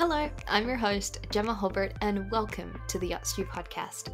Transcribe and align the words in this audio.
Hello, 0.00 0.30
I'm 0.48 0.66
your 0.66 0.78
host, 0.78 1.26
Gemma 1.28 1.52
Hulbert, 1.52 1.92
and 2.00 2.30
welcome 2.30 2.72
to 2.88 2.98
the 2.98 3.16
Stew 3.22 3.44
podcast. 3.44 4.08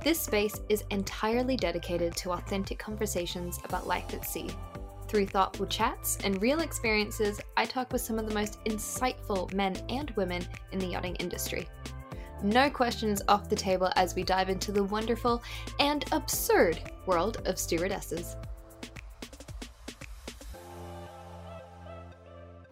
This 0.00 0.20
space 0.20 0.60
is 0.68 0.84
entirely 0.90 1.56
dedicated 1.56 2.14
to 2.18 2.30
authentic 2.30 2.78
conversations 2.78 3.58
about 3.64 3.88
life 3.88 4.14
at 4.14 4.24
sea. 4.24 4.50
Through 5.08 5.26
thoughtful 5.26 5.66
chats 5.66 6.16
and 6.22 6.40
real 6.40 6.60
experiences, 6.60 7.40
I 7.56 7.64
talk 7.64 7.92
with 7.92 8.02
some 8.02 8.20
of 8.20 8.28
the 8.28 8.34
most 8.34 8.62
insightful 8.66 9.52
men 9.52 9.74
and 9.88 10.12
women 10.12 10.46
in 10.70 10.78
the 10.78 10.86
yachting 10.86 11.16
industry. 11.16 11.68
No 12.44 12.70
questions 12.70 13.20
off 13.26 13.48
the 13.48 13.56
table 13.56 13.90
as 13.96 14.14
we 14.14 14.22
dive 14.22 14.48
into 14.48 14.70
the 14.70 14.84
wonderful 14.84 15.42
and 15.80 16.04
absurd 16.12 16.80
world 17.04 17.42
of 17.46 17.58
stewardesses. 17.58 18.36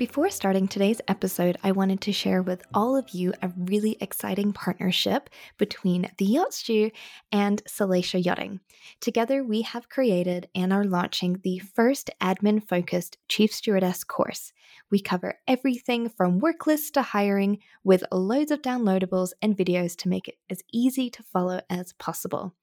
Before 0.00 0.30
starting 0.30 0.66
today's 0.66 1.02
episode, 1.08 1.58
I 1.62 1.72
wanted 1.72 2.00
to 2.00 2.12
share 2.12 2.40
with 2.40 2.62
all 2.72 2.96
of 2.96 3.10
you 3.10 3.34
a 3.42 3.52
really 3.54 3.98
exciting 4.00 4.50
partnership 4.50 5.28
between 5.58 6.10
the 6.16 6.24
Yacht 6.24 6.54
Stew 6.54 6.90
and 7.30 7.62
Salacia 7.66 8.24
Yachting. 8.24 8.60
Together, 9.02 9.44
we 9.44 9.60
have 9.60 9.90
created 9.90 10.48
and 10.54 10.72
are 10.72 10.86
launching 10.86 11.38
the 11.44 11.58
first 11.58 12.08
admin 12.18 12.66
focused 12.66 13.18
Chief 13.28 13.52
Stewardess 13.52 14.02
course. 14.02 14.54
We 14.90 15.00
cover 15.00 15.34
everything 15.46 16.08
from 16.08 16.38
work 16.38 16.66
lists 16.66 16.90
to 16.92 17.02
hiring 17.02 17.58
with 17.84 18.02
loads 18.10 18.50
of 18.50 18.62
downloadables 18.62 19.32
and 19.42 19.54
videos 19.54 19.94
to 19.96 20.08
make 20.08 20.28
it 20.28 20.36
as 20.48 20.62
easy 20.72 21.10
to 21.10 21.22
follow 21.24 21.60
as 21.68 21.92
possible. 21.92 22.54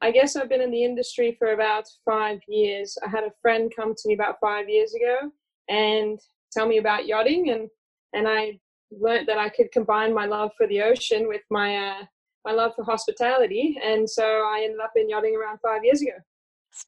I 0.00 0.10
guess 0.12 0.34
I've 0.34 0.48
been 0.48 0.62
in 0.62 0.70
the 0.70 0.82
industry 0.82 1.36
for 1.38 1.52
about 1.52 1.84
five 2.06 2.40
years. 2.48 2.96
I 3.06 3.10
had 3.10 3.24
a 3.24 3.34
friend 3.42 3.70
come 3.76 3.94
to 3.94 4.08
me 4.08 4.14
about 4.14 4.40
five 4.40 4.66
years 4.66 4.94
ago 4.94 5.30
and 5.68 6.18
tell 6.52 6.66
me 6.66 6.78
about 6.78 7.06
yachting, 7.06 7.50
and 7.50 7.68
and 8.14 8.26
I 8.26 8.58
learned 8.90 9.28
that 9.28 9.36
I 9.36 9.50
could 9.50 9.70
combine 9.72 10.14
my 10.14 10.24
love 10.24 10.52
for 10.56 10.66
the 10.68 10.80
ocean 10.80 11.28
with 11.28 11.42
my 11.50 11.76
uh, 11.76 12.04
my 12.46 12.52
love 12.52 12.72
for 12.76 12.84
hospitality, 12.84 13.78
and 13.84 14.08
so 14.08 14.24
I 14.24 14.62
ended 14.64 14.80
up 14.80 14.92
in 14.96 15.10
yachting 15.10 15.36
around 15.36 15.58
five 15.62 15.84
years 15.84 16.00
ago. 16.00 16.14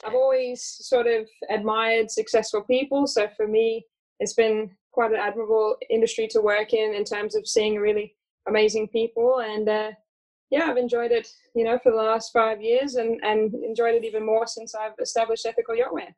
I've 0.04 0.14
always 0.14 0.62
sort 0.62 1.06
of 1.06 1.28
admired 1.50 2.10
successful 2.10 2.62
people. 2.62 3.06
So 3.06 3.28
for 3.36 3.46
me, 3.46 3.84
it's 4.20 4.34
been 4.34 4.70
quite 4.92 5.10
an 5.10 5.18
admirable 5.18 5.76
industry 5.90 6.28
to 6.28 6.40
work 6.40 6.72
in 6.72 6.94
in 6.94 7.04
terms 7.04 7.34
of 7.34 7.46
seeing 7.46 7.76
really 7.76 8.14
amazing 8.48 8.88
people. 8.88 9.40
And 9.40 9.68
uh, 9.68 9.90
yeah, 10.50 10.70
I've 10.70 10.76
enjoyed 10.76 11.12
it, 11.12 11.28
you 11.54 11.64
know, 11.64 11.78
for 11.78 11.90
the 11.90 11.98
last 11.98 12.32
five 12.32 12.60
years 12.60 12.96
and, 12.96 13.20
and 13.24 13.54
enjoyed 13.54 13.94
it 13.94 14.04
even 14.04 14.24
more 14.24 14.46
since 14.46 14.74
I've 14.74 14.92
established 15.00 15.46
Ethical 15.46 15.74
Yachtwear. 15.74 16.14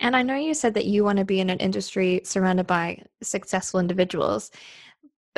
And 0.00 0.14
I 0.14 0.22
know 0.22 0.36
you 0.36 0.54
said 0.54 0.74
that 0.74 0.84
you 0.84 1.02
want 1.02 1.18
to 1.18 1.24
be 1.24 1.40
in 1.40 1.50
an 1.50 1.58
industry 1.58 2.20
surrounded 2.24 2.66
by 2.66 3.02
successful 3.22 3.80
individuals. 3.80 4.50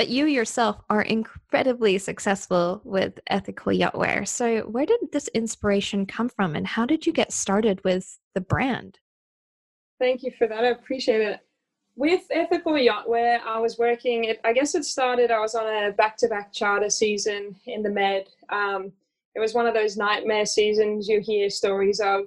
But 0.01 0.09
you 0.09 0.25
yourself 0.25 0.81
are 0.89 1.03
incredibly 1.03 1.99
successful 1.99 2.81
with 2.85 3.21
ethical 3.27 3.71
yachtwear. 3.71 4.27
So, 4.27 4.61
where 4.63 4.87
did 4.87 5.01
this 5.13 5.29
inspiration 5.35 6.07
come 6.07 6.31
from, 6.31 6.57
and 6.57 6.67
how 6.67 6.87
did 6.87 7.05
you 7.05 7.13
get 7.13 7.35
started 7.35 7.85
with 7.85 8.19
the 8.35 8.41
brand? 8.41 8.99
Thank 9.99 10.23
you 10.23 10.31
for 10.39 10.47
that. 10.47 10.65
I 10.65 10.69
appreciate 10.69 11.21
it. 11.21 11.41
With 11.97 12.23
ethical 12.31 12.73
yachtwear, 12.73 13.41
I 13.43 13.59
was 13.59 13.77
working. 13.77 14.25
It, 14.25 14.41
I 14.43 14.55
guess 14.55 14.75
it 14.75 14.87
started. 14.87 15.31
I 15.31 15.39
was 15.39 15.55
on 15.55 15.67
a 15.67 15.93
back-to-back 15.93 16.51
charter 16.51 16.89
season 16.89 17.55
in 17.67 17.83
the 17.83 17.91
Med. 17.91 18.27
Um, 18.49 18.93
it 19.35 19.41
was 19.41 19.53
one 19.53 19.67
of 19.67 19.75
those 19.75 19.99
nightmare 19.99 20.47
seasons 20.47 21.09
you 21.09 21.21
hear 21.21 21.51
stories 21.51 22.01
of 22.01 22.23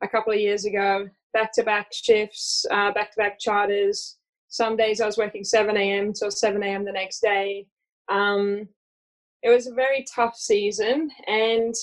a 0.00 0.08
couple 0.08 0.32
of 0.32 0.40
years 0.40 0.64
ago. 0.64 1.10
Back-to-back 1.34 1.92
shifts, 1.92 2.64
uh, 2.70 2.90
back-to-back 2.92 3.38
charters 3.38 4.16
some 4.48 4.76
days 4.76 5.00
I 5.00 5.06
was 5.06 5.18
working 5.18 5.44
7 5.44 5.76
a.m. 5.76 6.12
till 6.12 6.30
7 6.30 6.62
a.m. 6.62 6.84
the 6.84 6.92
next 6.92 7.20
day. 7.20 7.66
Um, 8.08 8.68
it 9.42 9.50
was 9.50 9.66
a 9.66 9.74
very 9.74 10.04
tough 10.12 10.36
season, 10.36 11.10
and 11.26 11.74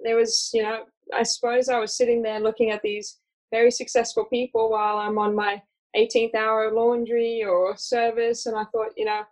there 0.00 0.16
was, 0.16 0.50
you 0.54 0.62
know, 0.62 0.84
I 1.12 1.22
suppose 1.22 1.68
I 1.68 1.78
was 1.78 1.96
sitting 1.96 2.22
there 2.22 2.40
looking 2.40 2.70
at 2.70 2.82
these 2.82 3.18
very 3.52 3.70
successful 3.70 4.24
people 4.24 4.70
while 4.70 4.96
I'm 4.98 5.18
on 5.18 5.34
my 5.34 5.60
18th 5.96 6.34
hour 6.34 6.72
laundry 6.72 7.44
or 7.44 7.76
service, 7.76 8.46
and 8.46 8.56
I 8.56 8.64
thought, 8.64 8.92
you 8.96 9.04
know, 9.04 9.22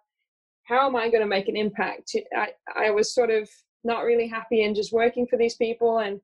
how 0.64 0.86
am 0.86 0.96
I 0.96 1.08
going 1.08 1.22
to 1.22 1.26
make 1.26 1.48
an 1.48 1.56
impact? 1.56 2.14
I, 2.36 2.48
I 2.76 2.90
was 2.90 3.14
sort 3.14 3.30
of 3.30 3.48
not 3.84 4.04
really 4.04 4.28
happy 4.28 4.62
in 4.62 4.74
just 4.74 4.92
working 4.92 5.26
for 5.26 5.36
these 5.36 5.56
people, 5.56 5.98
and 5.98 6.20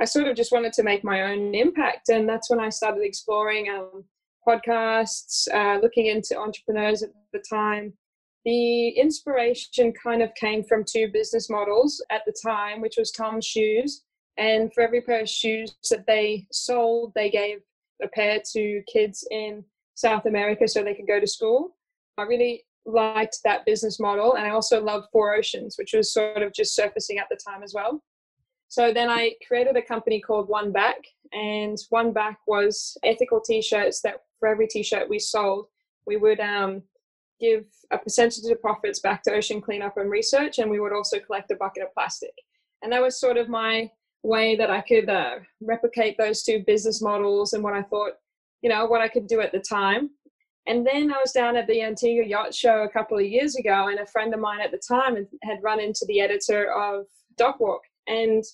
I 0.00 0.04
sort 0.04 0.28
of 0.28 0.36
just 0.36 0.52
wanted 0.52 0.72
to 0.74 0.82
make 0.82 1.04
my 1.04 1.30
own 1.30 1.54
impact, 1.54 2.08
and 2.08 2.28
that's 2.28 2.50
when 2.50 2.60
I 2.60 2.68
started 2.68 3.02
exploring 3.02 3.68
um, 3.70 4.04
podcasts, 4.46 5.48
uh, 5.52 5.78
looking 5.80 6.06
into 6.06 6.38
entrepreneurs 6.38 7.02
at 7.02 7.10
the 7.32 7.42
time. 7.48 7.92
The 8.44 8.88
inspiration 8.90 9.92
kind 9.92 10.22
of 10.22 10.34
came 10.34 10.64
from 10.64 10.84
two 10.84 11.08
business 11.12 11.50
models 11.50 12.02
at 12.10 12.22
the 12.26 12.34
time, 12.42 12.80
which 12.80 12.96
was 12.98 13.10
Toms 13.10 13.44
Shoes. 13.44 14.04
And 14.38 14.72
for 14.72 14.82
every 14.82 15.02
pair 15.02 15.20
of 15.20 15.28
shoes 15.28 15.76
that 15.90 16.06
they 16.06 16.46
sold, 16.50 17.12
they 17.14 17.30
gave 17.30 17.58
a 18.02 18.08
pair 18.08 18.40
to 18.52 18.82
kids 18.90 19.26
in 19.30 19.62
South 19.94 20.24
America 20.24 20.66
so 20.66 20.82
they 20.82 20.94
could 20.94 21.06
go 21.06 21.20
to 21.20 21.26
school. 21.26 21.76
I 22.16 22.22
really 22.22 22.64
liked 22.86 23.38
that 23.44 23.66
business 23.66 24.00
model. 24.00 24.34
And 24.34 24.46
I 24.46 24.50
also 24.50 24.82
loved 24.82 25.08
Four 25.12 25.36
Oceans, 25.36 25.76
which 25.76 25.92
was 25.92 26.12
sort 26.12 26.42
of 26.42 26.54
just 26.54 26.74
surfacing 26.74 27.18
at 27.18 27.26
the 27.30 27.38
time 27.46 27.62
as 27.62 27.74
well. 27.74 28.02
So 28.68 28.92
then 28.92 29.10
I 29.10 29.34
created 29.46 29.76
a 29.76 29.82
company 29.82 30.20
called 30.20 30.48
One 30.48 30.72
Back, 30.72 30.98
and 31.32 31.78
One 31.90 32.12
Back 32.12 32.38
was 32.46 32.96
ethical 33.04 33.40
t 33.40 33.62
shirts 33.62 34.00
that 34.02 34.22
for 34.38 34.48
every 34.48 34.66
t-shirt 34.66 35.08
we 35.08 35.18
sold, 35.18 35.66
we 36.06 36.16
would 36.16 36.40
um, 36.40 36.82
give 37.40 37.64
a 37.90 37.98
percentage 37.98 38.44
of 38.44 38.50
the 38.50 38.56
profits 38.56 39.00
back 39.00 39.22
to 39.22 39.32
ocean 39.32 39.60
cleanup 39.60 39.96
and 39.96 40.10
research, 40.10 40.58
and 40.58 40.70
we 40.70 40.80
would 40.80 40.92
also 40.92 41.18
collect 41.20 41.50
a 41.50 41.56
bucket 41.56 41.82
of 41.82 41.94
plastic. 41.94 42.32
And 42.82 42.92
that 42.92 43.02
was 43.02 43.20
sort 43.20 43.36
of 43.36 43.48
my 43.48 43.90
way 44.22 44.56
that 44.56 44.70
I 44.70 44.80
could 44.80 45.08
uh, 45.08 45.36
replicate 45.60 46.16
those 46.18 46.42
two 46.42 46.64
business 46.66 47.00
models 47.00 47.52
and 47.52 47.62
what 47.62 47.74
I 47.74 47.82
thought, 47.82 48.12
you 48.62 48.70
know, 48.70 48.86
what 48.86 49.00
I 49.00 49.08
could 49.08 49.26
do 49.26 49.40
at 49.40 49.52
the 49.52 49.60
time. 49.60 50.10
And 50.66 50.86
then 50.86 51.12
I 51.12 51.18
was 51.18 51.32
down 51.32 51.56
at 51.56 51.66
the 51.66 51.82
Antigua 51.82 52.24
Yacht 52.24 52.54
Show 52.54 52.82
a 52.82 52.88
couple 52.88 53.18
of 53.18 53.24
years 53.24 53.56
ago, 53.56 53.88
and 53.88 53.98
a 53.98 54.06
friend 54.06 54.32
of 54.34 54.40
mine 54.40 54.60
at 54.60 54.70
the 54.70 54.80
time 54.86 55.16
had 55.42 55.62
run 55.62 55.80
into 55.80 56.04
the 56.06 56.20
editor 56.20 56.72
of 56.72 57.06
Dockwalk, 57.38 57.80
and 58.06 58.44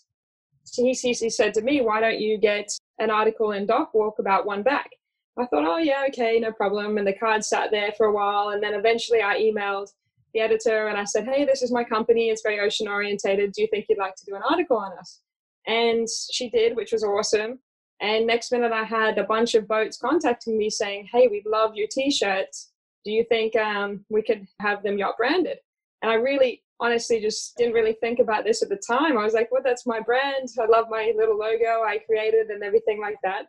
he, 0.74 0.94
said 0.94 1.54
to 1.54 1.62
me, 1.62 1.80
"Why 1.80 2.00
don't 2.00 2.20
you 2.20 2.38
get 2.38 2.68
an 2.98 3.10
article 3.10 3.52
in 3.52 3.66
Dockwalk 3.66 4.18
about 4.18 4.46
one 4.46 4.62
back?" 4.62 4.90
I 5.38 5.44
thought, 5.46 5.66
oh 5.66 5.76
yeah, 5.76 6.04
okay, 6.08 6.38
no 6.40 6.50
problem. 6.50 6.96
And 6.96 7.06
the 7.06 7.12
card 7.12 7.44
sat 7.44 7.70
there 7.70 7.92
for 7.96 8.06
a 8.06 8.12
while, 8.12 8.50
and 8.50 8.62
then 8.62 8.72
eventually 8.72 9.20
I 9.22 9.38
emailed 9.38 9.92
the 10.36 10.40
editor 10.40 10.88
and 10.88 10.98
I 10.98 11.04
said, 11.04 11.26
hey, 11.26 11.44
this 11.44 11.62
is 11.62 11.72
my 11.72 11.82
company. 11.82 12.28
It's 12.28 12.42
very 12.42 12.60
ocean 12.60 12.88
orientated. 12.88 13.52
Do 13.52 13.62
you 13.62 13.68
think 13.68 13.86
you'd 13.88 13.98
like 13.98 14.14
to 14.16 14.24
do 14.26 14.34
an 14.34 14.42
article 14.48 14.76
on 14.76 14.92
us? 14.98 15.20
And 15.66 16.06
she 16.30 16.50
did, 16.50 16.76
which 16.76 16.92
was 16.92 17.02
awesome. 17.02 17.58
And 18.00 18.26
next 18.26 18.52
minute, 18.52 18.72
I 18.72 18.84
had 18.84 19.16
a 19.16 19.24
bunch 19.24 19.54
of 19.54 19.66
boats 19.66 19.96
contacting 19.96 20.58
me 20.58 20.68
saying, 20.68 21.08
hey, 21.10 21.28
we 21.28 21.42
love 21.46 21.74
your 21.74 21.88
t-shirts. 21.90 22.70
Do 23.04 23.10
you 23.10 23.24
think 23.30 23.56
um, 23.56 24.04
we 24.10 24.22
could 24.22 24.46
have 24.60 24.82
them 24.82 24.98
yacht 24.98 25.16
branded? 25.16 25.58
And 26.02 26.10
I 26.10 26.16
really 26.16 26.62
honestly 26.80 27.20
just 27.20 27.56
didn't 27.56 27.74
really 27.74 27.96
think 28.00 28.18
about 28.18 28.44
this 28.44 28.62
at 28.62 28.68
the 28.68 28.80
time. 28.86 29.16
I 29.16 29.24
was 29.24 29.34
like, 29.34 29.50
well, 29.50 29.62
that's 29.64 29.86
my 29.86 30.00
brand. 30.00 30.48
I 30.58 30.66
love 30.66 30.86
my 30.90 31.12
little 31.16 31.38
logo 31.38 31.82
I 31.84 31.98
created 32.06 32.48
and 32.48 32.62
everything 32.62 33.00
like 33.00 33.16
that. 33.22 33.46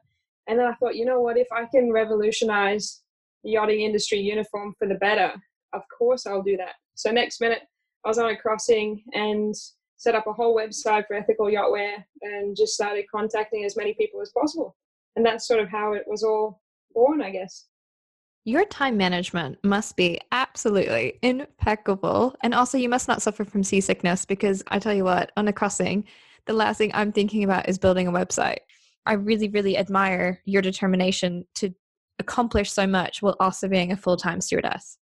And 0.48 0.58
then 0.58 0.68
I 0.68 0.74
thought, 0.76 0.96
you 0.96 1.06
know 1.06 1.20
what, 1.20 1.38
if 1.38 1.48
I 1.52 1.66
can 1.66 1.92
revolutionize 1.92 3.02
the 3.44 3.52
yachting 3.52 3.82
industry 3.82 4.20
uniform 4.20 4.74
for 4.80 4.88
the 4.88 4.96
better, 4.96 5.34
of 5.74 5.82
course 5.98 6.26
I'll 6.26 6.42
do 6.42 6.58
that. 6.58 6.76
So 6.96 7.12
next 7.12 7.42
minute 7.42 7.64
I 8.06 8.08
was 8.08 8.18
on 8.18 8.30
a 8.30 8.38
crossing 8.38 9.04
and 9.14 9.54
set 9.98 10.16
up 10.16 10.28
a 10.28 10.34
whole 10.34 10.56
website 10.56 11.06
for 11.08 11.16
ethical 11.16 11.50
yacht 11.50 11.72
wear 11.72 12.06
and 12.22 12.56
just 12.56 12.74
started 12.74 13.06
contacting 13.14 13.66
as 13.66 13.76
many 13.76 13.94
people 13.96 14.22
as 14.22 14.32
possible. 14.32 14.76
And 15.16 15.26
that's 15.26 15.48
sort 15.48 15.60
of 15.60 15.70
how 15.70 15.94
it 15.94 16.04
was 16.08 16.24
all 16.24 16.62
born, 16.94 17.22
I 17.22 17.32
guess. 17.32 17.66
Your 18.48 18.64
time 18.64 18.96
management 18.96 19.58
must 19.66 19.98
be 19.98 20.22
absolutely 20.32 21.20
impeccable. 21.22 22.34
And 22.42 22.54
also, 22.54 22.78
you 22.78 22.88
must 22.88 23.10
not 23.10 23.22
suffer 23.22 23.44
from 23.44 23.62
seasickness 23.62 24.24
because 24.24 24.64
I 24.70 24.80
tell 24.80 24.94
you 24.94 25.04
what, 25.04 25.34
on 25.36 25.50
a 25.50 25.52
crossing, 25.52 26.06
the 26.46 26.54
last 26.54 26.78
thing 26.78 26.92
I'm 26.94 27.12
thinking 27.12 27.44
about 27.44 27.68
is 27.68 27.78
building 27.78 28.08
a 28.08 28.12
website. 28.14 28.60
I 29.06 29.16
really, 29.16 29.50
really 29.50 29.78
admire 29.78 30.40
your 30.46 30.62
determination 30.62 31.46
to 31.56 31.76
accomplish 32.20 32.72
so 32.72 32.88
much 32.88 33.22
while 33.22 33.36
also 33.42 33.68
being 33.68 33.92
a 33.92 33.98
full 33.98 34.16
time 34.16 34.40
stewardess. 34.40 34.98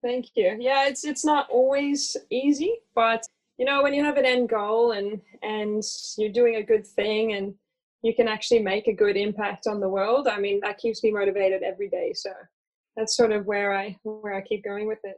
Thank 0.00 0.26
you. 0.36 0.56
Yeah, 0.60 0.86
it's 0.86 1.04
it's 1.04 1.24
not 1.24 1.50
always 1.50 2.16
easy, 2.30 2.76
but 2.94 3.24
you 3.58 3.64
know, 3.64 3.82
when 3.82 3.94
you 3.94 4.04
have 4.04 4.16
an 4.16 4.24
end 4.24 4.48
goal 4.48 4.92
and 4.92 5.20
and 5.42 5.82
you're 6.16 6.30
doing 6.30 6.54
a 6.54 6.62
good 6.62 6.86
thing 6.86 7.32
and 7.32 7.52
you 8.04 8.14
can 8.14 8.28
actually 8.28 8.60
make 8.60 8.86
a 8.86 8.92
good 8.92 9.16
impact 9.16 9.66
on 9.66 9.80
the 9.80 9.88
world, 9.88 10.28
I 10.28 10.38
mean, 10.38 10.60
that 10.60 10.78
keeps 10.78 11.02
me 11.02 11.10
motivated 11.10 11.64
every 11.64 11.88
day. 11.88 12.12
So 12.14 12.30
that's 13.00 13.16
sort 13.16 13.32
of 13.32 13.46
where 13.46 13.74
I 13.74 13.96
where 14.02 14.34
I 14.34 14.42
keep 14.42 14.62
going 14.62 14.86
with 14.86 14.98
it. 15.04 15.16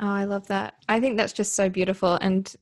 Oh, 0.00 0.08
I 0.08 0.24
love 0.24 0.46
that. 0.48 0.74
I 0.88 1.00
think 1.00 1.16
that's 1.16 1.32
just 1.32 1.54
so 1.54 1.68
beautiful 1.68 2.14
and 2.14 2.54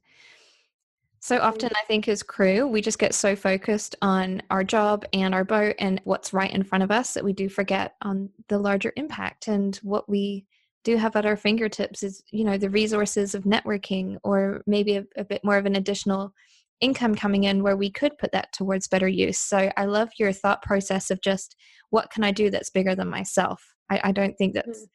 so 1.18 1.38
often 1.38 1.70
I 1.74 1.84
think 1.88 2.06
as 2.06 2.22
crew, 2.22 2.68
we 2.68 2.80
just 2.80 3.00
get 3.00 3.12
so 3.12 3.34
focused 3.34 3.96
on 4.00 4.42
our 4.50 4.62
job 4.62 5.04
and 5.12 5.34
our 5.34 5.42
boat 5.42 5.74
and 5.80 6.00
what's 6.04 6.32
right 6.32 6.52
in 6.52 6.62
front 6.62 6.84
of 6.84 6.92
us 6.92 7.14
that 7.14 7.24
we 7.24 7.32
do 7.32 7.48
forget 7.48 7.94
on 8.02 8.30
the 8.46 8.58
larger 8.58 8.92
impact 8.96 9.48
and 9.48 9.74
what 9.82 10.08
we 10.08 10.46
do 10.84 10.96
have 10.96 11.16
at 11.16 11.26
our 11.26 11.36
fingertips 11.36 12.04
is, 12.04 12.22
you 12.30 12.44
know, 12.44 12.56
the 12.56 12.70
resources 12.70 13.34
of 13.34 13.42
networking 13.42 14.18
or 14.22 14.62
maybe 14.68 14.98
a, 14.98 15.04
a 15.16 15.24
bit 15.24 15.42
more 15.42 15.56
of 15.56 15.66
an 15.66 15.74
additional 15.74 16.32
income 16.80 17.16
coming 17.16 17.42
in 17.42 17.62
where 17.62 17.76
we 17.76 17.90
could 17.90 18.16
put 18.18 18.30
that 18.30 18.52
towards 18.52 18.86
better 18.86 19.08
use. 19.08 19.38
So 19.38 19.72
I 19.76 19.86
love 19.86 20.10
your 20.18 20.32
thought 20.32 20.62
process 20.62 21.10
of 21.10 21.20
just 21.22 21.56
what 21.90 22.10
can 22.10 22.22
I 22.22 22.30
do 22.30 22.50
that's 22.50 22.70
bigger 22.70 22.94
than 22.94 23.08
myself? 23.08 23.75
I, 23.90 24.00
I 24.04 24.12
don't 24.12 24.36
think 24.36 24.54
that's, 24.54 24.82
mm. 24.82 24.88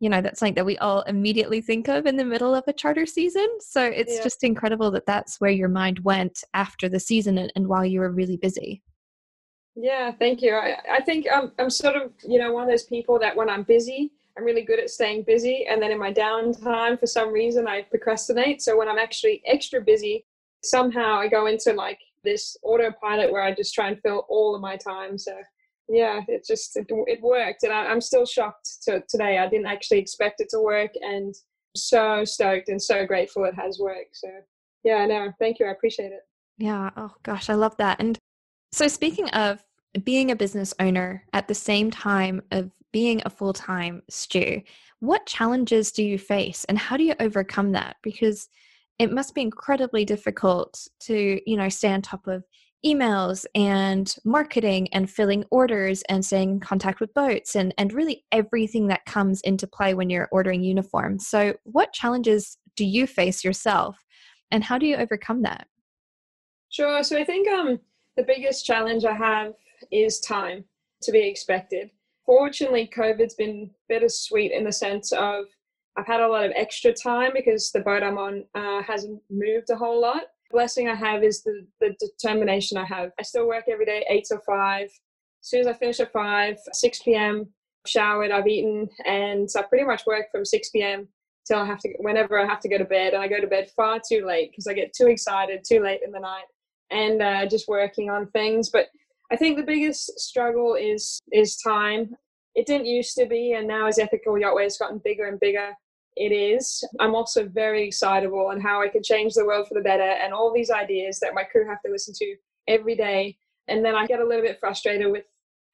you 0.00 0.08
know, 0.08 0.20
that's 0.20 0.40
something 0.40 0.54
that 0.54 0.66
we 0.66 0.78
all 0.78 1.02
immediately 1.02 1.60
think 1.60 1.88
of 1.88 2.06
in 2.06 2.16
the 2.16 2.24
middle 2.24 2.54
of 2.54 2.64
a 2.66 2.72
charter 2.72 3.06
season. 3.06 3.48
So 3.60 3.84
it's 3.84 4.16
yeah. 4.16 4.22
just 4.22 4.44
incredible 4.44 4.90
that 4.92 5.06
that's 5.06 5.40
where 5.40 5.50
your 5.50 5.68
mind 5.68 6.00
went 6.00 6.42
after 6.54 6.88
the 6.88 7.00
season 7.00 7.38
and, 7.38 7.52
and 7.56 7.68
while 7.68 7.84
you 7.84 8.00
were 8.00 8.10
really 8.10 8.36
busy. 8.36 8.82
Yeah, 9.74 10.12
thank 10.12 10.42
you. 10.42 10.54
I, 10.54 10.76
I 10.90 11.00
think 11.00 11.26
I'm, 11.32 11.52
I'm 11.58 11.70
sort 11.70 11.96
of, 11.96 12.12
you 12.26 12.38
know, 12.38 12.52
one 12.52 12.64
of 12.64 12.68
those 12.68 12.84
people 12.84 13.18
that 13.20 13.34
when 13.34 13.48
I'm 13.48 13.62
busy, 13.62 14.12
I'm 14.36 14.44
really 14.44 14.62
good 14.62 14.78
at 14.78 14.90
staying 14.90 15.24
busy. 15.24 15.66
And 15.68 15.80
then 15.80 15.92
in 15.92 15.98
my 15.98 16.12
downtime, 16.12 16.98
for 16.98 17.06
some 17.06 17.32
reason, 17.32 17.66
I 17.66 17.82
procrastinate. 17.82 18.60
So 18.62 18.76
when 18.76 18.88
I'm 18.88 18.98
actually 18.98 19.42
extra 19.46 19.80
busy, 19.80 20.26
somehow 20.62 21.16
I 21.18 21.28
go 21.28 21.46
into 21.46 21.72
like 21.72 22.00
this 22.24 22.56
autopilot 22.62 23.32
where 23.32 23.42
I 23.42 23.54
just 23.54 23.74
try 23.74 23.88
and 23.88 24.00
fill 24.00 24.26
all 24.28 24.54
of 24.54 24.60
my 24.60 24.76
time. 24.76 25.18
So 25.18 25.32
yeah, 25.88 26.20
it 26.28 26.44
just 26.46 26.76
it, 26.76 26.86
it 26.88 27.20
worked, 27.22 27.62
and 27.64 27.72
I, 27.72 27.86
am 27.86 28.00
still 28.00 28.26
shocked 28.26 28.82
to 28.84 29.02
today. 29.08 29.38
I 29.38 29.48
didn't 29.48 29.66
actually 29.66 29.98
expect 29.98 30.40
it 30.40 30.48
to 30.50 30.60
work, 30.60 30.92
and 31.00 31.34
so 31.76 32.24
stoked 32.24 32.68
and 32.68 32.80
so 32.80 33.06
grateful 33.06 33.44
it 33.44 33.54
has 33.54 33.78
worked. 33.78 34.16
So 34.16 34.28
yeah, 34.84 35.04
no, 35.06 35.32
thank 35.38 35.58
you. 35.58 35.66
I 35.66 35.70
appreciate 35.70 36.12
it. 36.12 36.22
Yeah. 36.58 36.90
Oh 36.96 37.12
gosh, 37.22 37.50
I 37.50 37.54
love 37.54 37.76
that. 37.78 38.00
And 38.00 38.18
so 38.72 38.88
speaking 38.88 39.28
of 39.30 39.62
being 40.04 40.30
a 40.30 40.36
business 40.36 40.72
owner 40.80 41.24
at 41.32 41.48
the 41.48 41.54
same 41.54 41.90
time 41.90 42.42
of 42.50 42.70
being 42.92 43.22
a 43.24 43.30
full 43.30 43.52
time 43.52 44.02
stew, 44.08 44.62
what 45.00 45.26
challenges 45.26 45.92
do 45.92 46.02
you 46.02 46.18
face, 46.18 46.64
and 46.64 46.78
how 46.78 46.96
do 46.96 47.04
you 47.04 47.14
overcome 47.20 47.72
that? 47.72 47.96
Because 48.02 48.48
it 48.98 49.12
must 49.12 49.34
be 49.34 49.42
incredibly 49.42 50.04
difficult 50.04 50.86
to 51.00 51.40
you 51.46 51.56
know 51.56 51.68
stay 51.68 51.92
on 51.92 52.02
top 52.02 52.26
of 52.26 52.44
emails 52.84 53.46
and 53.54 54.14
marketing 54.24 54.88
and 54.92 55.10
filling 55.10 55.44
orders 55.50 56.02
and 56.08 56.24
staying 56.24 56.50
in 56.50 56.60
contact 56.60 57.00
with 57.00 57.14
boats 57.14 57.54
and, 57.54 57.72
and 57.78 57.92
really 57.92 58.24
everything 58.32 58.88
that 58.88 59.04
comes 59.04 59.40
into 59.42 59.66
play 59.66 59.94
when 59.94 60.10
you're 60.10 60.28
ordering 60.32 60.62
uniforms. 60.62 61.26
So, 61.28 61.54
what 61.64 61.92
challenges 61.92 62.58
do 62.76 62.84
you 62.84 63.06
face 63.06 63.44
yourself 63.44 64.04
and 64.50 64.64
how 64.64 64.78
do 64.78 64.86
you 64.86 64.96
overcome 64.96 65.42
that? 65.42 65.66
Sure. 66.70 67.02
So, 67.02 67.18
I 67.18 67.24
think 67.24 67.48
um, 67.48 67.78
the 68.16 68.24
biggest 68.24 68.66
challenge 68.66 69.04
I 69.04 69.14
have 69.14 69.52
is 69.90 70.20
time 70.20 70.64
to 71.02 71.12
be 71.12 71.28
expected. 71.28 71.90
Fortunately, 72.26 72.90
COVID's 72.94 73.34
been 73.34 73.70
bittersweet 73.88 74.52
in 74.52 74.64
the 74.64 74.72
sense 74.72 75.12
of 75.12 75.44
I've 75.96 76.06
had 76.06 76.20
a 76.20 76.28
lot 76.28 76.44
of 76.44 76.52
extra 76.56 76.92
time 76.92 77.32
because 77.34 77.70
the 77.70 77.80
boat 77.80 78.02
I'm 78.02 78.18
on 78.18 78.44
uh, 78.54 78.82
hasn't 78.82 79.20
moved 79.30 79.68
a 79.70 79.76
whole 79.76 80.00
lot 80.00 80.22
blessing 80.52 80.88
I 80.88 80.94
have 80.94 81.24
is 81.24 81.42
the, 81.42 81.66
the 81.80 81.96
determination 81.98 82.76
I 82.76 82.84
have. 82.84 83.10
I 83.18 83.22
still 83.22 83.48
work 83.48 83.64
every 83.70 83.84
day, 83.84 84.04
eight 84.08 84.24
to 84.26 84.38
five. 84.46 84.86
As 84.86 85.48
soon 85.48 85.60
as 85.60 85.66
I 85.66 85.72
finish 85.72 85.98
at 85.98 86.12
five, 86.12 86.58
6 86.72 87.02
p.m., 87.02 87.48
showered, 87.86 88.30
I've 88.30 88.46
eaten, 88.46 88.88
and 89.06 89.48
I 89.56 89.62
pretty 89.62 89.84
much 89.84 90.06
work 90.06 90.26
from 90.30 90.44
6 90.44 90.70
p.m. 90.70 91.08
till 91.46 91.58
I 91.58 91.64
have 91.66 91.80
to, 91.80 91.88
whenever 91.98 92.38
I 92.38 92.46
have 92.46 92.60
to 92.60 92.68
go 92.68 92.78
to 92.78 92.84
bed. 92.84 93.14
And 93.14 93.22
I 93.22 93.26
go 93.26 93.40
to 93.40 93.46
bed 93.46 93.70
far 93.74 94.00
too 94.06 94.24
late 94.24 94.50
because 94.50 94.68
I 94.68 94.74
get 94.74 94.92
too 94.92 95.08
excited 95.08 95.64
too 95.64 95.80
late 95.80 96.00
in 96.04 96.12
the 96.12 96.20
night 96.20 96.44
and 96.90 97.22
uh, 97.22 97.46
just 97.46 97.66
working 97.68 98.10
on 98.10 98.28
things. 98.28 98.70
But 98.70 98.86
I 99.32 99.36
think 99.36 99.56
the 99.56 99.64
biggest 99.64 100.20
struggle 100.20 100.74
is 100.74 101.20
is 101.32 101.56
time. 101.56 102.14
It 102.54 102.66
didn't 102.66 102.86
used 102.86 103.16
to 103.16 103.26
be, 103.26 103.54
and 103.54 103.66
now 103.66 103.86
as 103.86 103.98
ethical 103.98 104.34
yachtwear 104.34 104.64
has 104.64 104.76
gotten 104.76 105.00
bigger 105.02 105.26
and 105.26 105.40
bigger, 105.40 105.70
it 106.16 106.32
is. 106.32 106.84
I'm 107.00 107.14
also 107.14 107.48
very 107.48 107.86
excitable 107.86 108.46
on 108.46 108.60
how 108.60 108.82
I 108.82 108.88
can 108.88 109.02
change 109.02 109.34
the 109.34 109.46
world 109.46 109.68
for 109.68 109.74
the 109.74 109.80
better 109.80 110.02
and 110.02 110.32
all 110.32 110.52
these 110.52 110.70
ideas 110.70 111.18
that 111.20 111.34
my 111.34 111.42
crew 111.42 111.66
have 111.66 111.80
to 111.82 111.90
listen 111.90 112.14
to 112.18 112.36
every 112.68 112.94
day. 112.94 113.36
And 113.68 113.84
then 113.84 113.94
I 113.94 114.06
get 114.06 114.20
a 114.20 114.26
little 114.26 114.42
bit 114.42 114.60
frustrated 114.60 115.10
with 115.10 115.24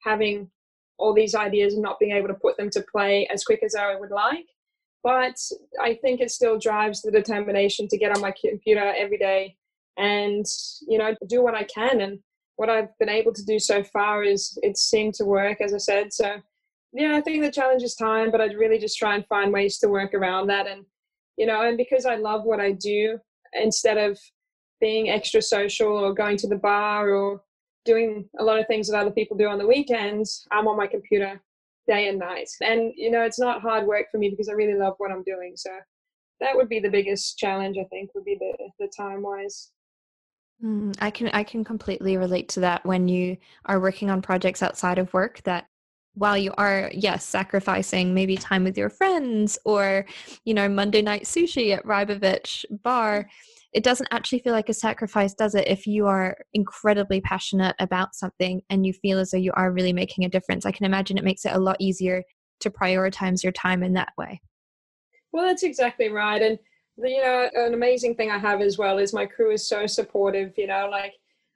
having 0.03 0.49
all 0.97 1.13
these 1.13 1.35
ideas 1.35 1.73
and 1.73 1.83
not 1.83 1.99
being 1.99 2.15
able 2.15 2.27
to 2.27 2.33
put 2.33 2.57
them 2.57 2.69
to 2.71 2.85
play 2.91 3.27
as 3.31 3.43
quick 3.43 3.63
as 3.63 3.75
I 3.75 3.95
would 3.95 4.11
like. 4.11 4.45
But 5.03 5.37
I 5.81 5.95
think 5.95 6.19
it 6.19 6.31
still 6.31 6.59
drives 6.59 7.01
the 7.01 7.11
determination 7.11 7.87
to 7.87 7.97
get 7.97 8.15
on 8.15 8.21
my 8.21 8.33
computer 8.39 8.93
every 8.97 9.17
day 9.17 9.55
and, 9.97 10.45
you 10.87 10.97
know, 10.97 11.15
do 11.27 11.41
what 11.41 11.55
I 11.55 11.63
can. 11.63 12.01
And 12.01 12.19
what 12.57 12.69
I've 12.69 12.97
been 12.99 13.09
able 13.09 13.33
to 13.33 13.45
do 13.45 13.59
so 13.59 13.83
far 13.83 14.23
is 14.23 14.57
it 14.61 14.77
seemed 14.77 15.13
to 15.15 15.25
work, 15.25 15.61
as 15.61 15.73
I 15.73 15.77
said. 15.77 16.13
So 16.13 16.41
yeah, 16.91 17.15
I 17.15 17.21
think 17.21 17.43
the 17.43 17.51
challenge 17.51 17.83
is 17.83 17.95
time, 17.95 18.31
but 18.31 18.41
I'd 18.41 18.57
really 18.57 18.79
just 18.79 18.97
try 18.97 19.15
and 19.15 19.25
find 19.27 19.53
ways 19.53 19.77
to 19.79 19.89
work 19.89 20.13
around 20.13 20.47
that. 20.47 20.67
And, 20.67 20.85
you 21.37 21.45
know, 21.45 21.61
and 21.61 21.77
because 21.77 22.05
I 22.05 22.15
love 22.15 22.43
what 22.43 22.59
I 22.59 22.71
do, 22.71 23.19
instead 23.53 23.97
of 23.97 24.19
being 24.81 25.09
extra 25.09 25.41
social 25.41 25.91
or 25.91 26.13
going 26.13 26.37
to 26.37 26.47
the 26.47 26.55
bar 26.55 27.11
or 27.11 27.41
doing 27.85 28.27
a 28.39 28.43
lot 28.43 28.59
of 28.59 28.67
things 28.67 28.89
that 28.89 28.97
other 28.97 29.11
people 29.11 29.37
do 29.37 29.47
on 29.47 29.57
the 29.57 29.67
weekends, 29.67 30.45
I'm 30.51 30.67
on 30.67 30.77
my 30.77 30.87
computer 30.87 31.41
day 31.87 32.07
and 32.07 32.19
night. 32.19 32.49
And, 32.61 32.91
you 32.95 33.11
know, 33.11 33.21
it's 33.21 33.39
not 33.39 33.61
hard 33.61 33.85
work 33.85 34.07
for 34.11 34.17
me 34.17 34.29
because 34.29 34.49
I 34.49 34.53
really 34.53 34.77
love 34.77 34.95
what 34.97 35.11
I'm 35.11 35.23
doing. 35.23 35.53
So 35.55 35.71
that 36.39 36.55
would 36.55 36.69
be 36.69 36.79
the 36.79 36.89
biggest 36.89 37.37
challenge, 37.37 37.77
I 37.77 37.85
think, 37.85 38.11
would 38.15 38.25
be 38.25 38.37
the, 38.39 38.53
the 38.79 38.91
time 38.95 39.21
wise. 39.21 39.71
Mm, 40.63 40.95
I 40.99 41.09
can 41.09 41.29
I 41.29 41.43
can 41.43 41.63
completely 41.63 42.17
relate 42.17 42.49
to 42.49 42.59
that 42.61 42.85
when 42.85 43.07
you 43.07 43.37
are 43.65 43.79
working 43.79 44.09
on 44.09 44.21
projects 44.21 44.61
outside 44.61 44.97
of 44.97 45.13
work 45.13 45.41
that 45.43 45.67
while 46.13 46.37
you 46.37 46.51
are 46.57 46.91
yes 46.93 47.25
sacrificing 47.25 48.13
maybe 48.13 48.35
time 48.35 48.63
with 48.63 48.77
your 48.77 48.89
friends 48.89 49.57
or 49.65 50.05
you 50.45 50.53
know 50.53 50.67
monday 50.67 51.01
night 51.01 51.23
sushi 51.23 51.75
at 51.75 51.85
rybovich 51.85 52.65
bar 52.83 53.23
mm. 53.23 53.27
it 53.73 53.83
doesn't 53.83 54.07
actually 54.11 54.39
feel 54.39 54.53
like 54.53 54.69
a 54.69 54.73
sacrifice 54.73 55.35
does 55.35 55.53
it? 55.53 55.67
If 55.67 55.85
you 55.85 56.07
are 56.07 56.35
incredibly 56.53 57.21
passionate 57.21 57.75
about 57.79 58.15
something 58.15 58.61
and 58.71 58.83
you 58.83 58.93
feel 58.93 59.19
as 59.19 59.29
though 59.29 59.37
you 59.37 59.51
are 59.55 59.71
really 59.71 59.93
making 59.93 60.25
a 60.25 60.29
difference 60.29 60.65
i 60.65 60.71
can 60.71 60.85
imagine 60.85 61.17
it 61.17 61.23
makes 61.23 61.45
it 61.45 61.53
a 61.53 61.59
lot 61.59 61.77
easier 61.79 62.23
to 62.61 62.69
prioritize 62.69 63.41
your 63.41 63.53
time 63.53 63.83
in 63.83 63.93
that 63.93 64.11
way. 64.17 64.41
Well 65.31 65.45
that's 65.45 65.63
exactly 65.63 66.09
right 66.09 66.41
and 66.41 66.59
you 67.07 67.21
know 67.21 67.49
an 67.53 67.73
amazing 67.73 68.15
thing 68.15 68.29
i 68.29 68.37
have 68.37 68.61
as 68.61 68.77
well 68.77 68.97
is 68.97 69.13
my 69.13 69.25
crew 69.25 69.51
is 69.51 69.67
so 69.67 69.87
supportive 69.87 70.51
you 70.57 70.67
know 70.67 70.89
like 70.91 71.13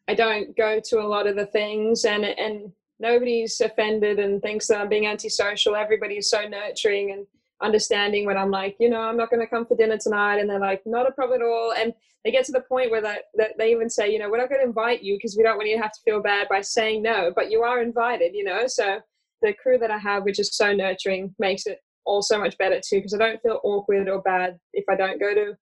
i 0.07 0.13
don't 0.13 0.55
go 0.55 0.79
to 0.79 1.00
a 1.00 1.07
lot 1.07 1.27
of 1.27 1.36
the 1.36 1.45
things 1.48 2.05
and 2.05 2.24
and 2.24 2.72
nobody's 3.03 3.62
offended 3.62 4.17
and 4.17 4.41
thinks 4.41 4.67
that 4.67 4.79
I'm 4.79 4.89
being 4.89 5.05
antisocial. 5.05 5.75
Everybody 5.75 6.15
is 6.15 6.29
so 6.29 6.48
nurturing 6.48 7.12
and 7.12 7.27
understanding 7.62 8.25
when 8.25 8.38
I'm 8.38 8.50
like, 8.50 8.75
you 8.79 8.89
know, 8.89 9.01
I'm 9.01 9.17
not 9.17 9.29
going 9.29 9.41
to 9.41 9.48
come 9.48 9.65
for 9.65 9.77
dinner 9.77 9.98
tonight. 9.98 10.39
And 10.39 10.50
they're 10.50 10.60
like, 10.60 10.81
not 10.86 11.07
a 11.07 11.12
problem 11.12 11.41
at 11.41 11.45
all. 11.45 11.74
And 11.74 11.93
they 12.24 12.31
get 12.31 12.45
to 12.45 12.51
the 12.51 12.62
point 12.62 12.89
where 12.89 13.01
that, 13.01 13.24
that 13.36 13.51
they 13.60 13.72
even 13.72 13.89
say, 13.89 14.12
you 14.12 14.17
know, 14.17 14.29
we're 14.29 14.38
not 14.38 14.50
going 14.50 14.62
to 14.62 14.67
invite 14.67 15.03
you 15.03 15.17
because 15.17 15.36
we 15.38 15.43
don't 15.43 15.57
want 15.57 15.69
you 15.69 15.75
to 15.75 15.83
have 15.83 15.91
to 15.91 16.01
feel 16.03 16.22
bad 16.22 16.48
by 16.50 16.62
saying 16.62 17.03
no, 17.03 17.31
but 17.36 17.51
you 17.51 17.62
are 17.62 17.81
invited, 17.81 18.33
you 18.33 18.43
know? 18.43 18.65
So 18.65 19.00
the 19.41 19.53
crew 19.53 19.77
that 19.77 19.91
I 19.91 19.98
have, 20.00 20.24
which 20.24 20.39
is 20.39 20.55
so 20.55 20.74
nurturing, 20.74 21.36
makes 21.38 21.67
it 21.67 21.79
all 22.05 22.22
so 22.22 22.39
much 22.39 22.57
better 22.57 22.81
too 22.83 22.98
because 22.98 23.13
I 23.13 23.17
don't 23.17 23.41
feel 23.41 23.60
awkward 23.63 24.10
or 24.10 24.22
bad 24.22 24.57
if 24.74 24.83
I 24.89 24.95
don't 24.95 25.19
go 25.19 25.33
to 25.33 25.53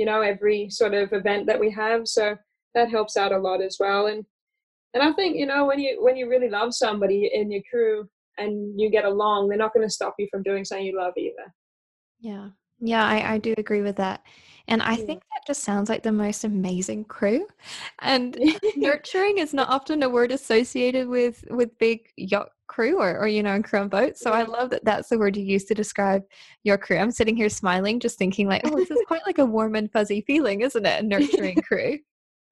you 0.00 0.06
know, 0.06 0.22
every 0.22 0.70
sort 0.70 0.94
of 0.94 1.12
event 1.12 1.46
that 1.46 1.60
we 1.60 1.70
have. 1.70 2.08
So 2.08 2.34
that 2.74 2.90
helps 2.90 3.18
out 3.18 3.32
a 3.32 3.38
lot 3.38 3.60
as 3.60 3.76
well. 3.78 4.06
And 4.06 4.24
and 4.94 5.02
I 5.02 5.12
think 5.12 5.36
you 5.36 5.46
know 5.46 5.66
when 5.66 5.78
you 5.78 6.02
when 6.02 6.16
you 6.16 6.28
really 6.28 6.48
love 6.48 6.74
somebody 6.74 7.30
in 7.32 7.50
your 7.50 7.62
crew 7.70 8.08
and 8.38 8.78
you 8.80 8.90
get 8.90 9.04
along, 9.04 9.48
they're 9.48 9.58
not 9.58 9.74
going 9.74 9.86
to 9.86 9.92
stop 9.92 10.14
you 10.18 10.26
from 10.30 10.42
doing 10.42 10.64
something 10.64 10.86
you 10.86 10.96
love 10.96 11.14
either. 11.16 11.54
Yeah, 12.20 12.48
yeah, 12.80 13.04
I, 13.04 13.34
I 13.34 13.38
do 13.38 13.54
agree 13.58 13.82
with 13.82 13.96
that. 13.96 14.22
And 14.68 14.82
I 14.82 14.94
think 14.94 15.22
that 15.22 15.46
just 15.46 15.64
sounds 15.64 15.88
like 15.88 16.02
the 16.02 16.12
most 16.12 16.44
amazing 16.44 17.04
crew. 17.04 17.46
And 18.00 18.38
nurturing 18.76 19.38
is 19.38 19.52
not 19.52 19.68
often 19.68 20.02
a 20.02 20.08
word 20.08 20.32
associated 20.32 21.08
with 21.08 21.44
with 21.50 21.76
big 21.78 22.08
yacht 22.16 22.50
crew 22.68 22.98
or, 22.98 23.18
or 23.18 23.26
you 23.26 23.42
know, 23.42 23.54
in 23.54 23.62
crew 23.62 23.80
on 23.80 23.88
boats. 23.88 24.20
So. 24.20 24.30
I 24.30 24.44
love 24.44 24.70
that 24.70 24.84
that's 24.84 25.08
the 25.08 25.18
word 25.18 25.36
you 25.36 25.44
use 25.44 25.64
to 25.64 25.74
describe 25.74 26.22
your 26.62 26.78
crew. 26.78 26.98
I'm 26.98 27.10
sitting 27.10 27.36
here 27.36 27.48
smiling, 27.48 27.98
just 27.98 28.16
thinking 28.16 28.46
like, 28.46 28.62
oh, 28.64 28.76
this 28.76 28.90
is 28.90 29.02
quite 29.08 29.26
like 29.26 29.38
a 29.38 29.44
warm 29.44 29.74
and 29.74 29.90
fuzzy 29.90 30.22
feeling, 30.26 30.60
isn't 30.60 30.86
it? 30.86 31.00
A 31.00 31.06
nurturing 31.06 31.56
crew. 31.62 31.98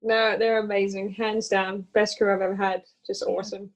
No, 0.03 0.37
they're 0.39 0.59
amazing, 0.59 1.13
hands 1.13 1.49
down. 1.49 1.87
Best 1.93 2.19
crew 2.19 2.33
I've 2.33 2.41
ever 2.41 2.57
had. 2.57 2.83
Just 3.07 3.23
awesome. 3.25 3.71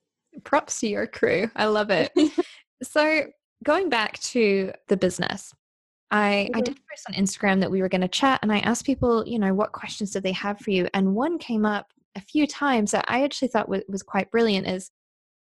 Props 0.45 0.81
to 0.81 0.88
your 0.88 1.07
crew. 1.07 1.50
I 1.57 1.67
love 1.67 1.91
it. 1.91 2.12
so 2.83 3.25
going 3.64 3.88
back 3.88 4.19
to 4.21 4.73
the 4.88 4.97
business, 4.97 5.52
I, 6.11 6.49
mm-hmm. 6.50 6.59
I 6.59 6.61
did 6.61 6.76
post 6.76 7.07
on 7.09 7.14
Instagram 7.14 7.61
that 7.61 7.71
we 7.71 7.81
were 7.81 7.88
going 7.88 8.02
to 8.02 8.09
chat 8.09 8.41
and 8.43 8.52
I 8.52 8.59
asked 8.61 8.87
people, 8.87 9.26
you 9.26 9.38
know, 9.38 9.55
what 9.55 9.73
questions 9.73 10.11
did 10.12 10.23
they 10.23 10.33
have 10.33 10.59
for 10.61 10.71
you? 10.71 10.88
And 10.95 11.14
one 11.14 11.38
came 11.38 11.64
up 11.64 11.87
a 12.14 12.21
few 12.21 12.47
times 12.47 12.91
that 12.91 13.07
I 13.09 13.25
actually 13.25 13.49
thought 13.49 13.69
was, 13.69 13.83
was 13.88 14.02
quite 14.02 14.31
brilliant 14.31 14.67
is 14.67 14.91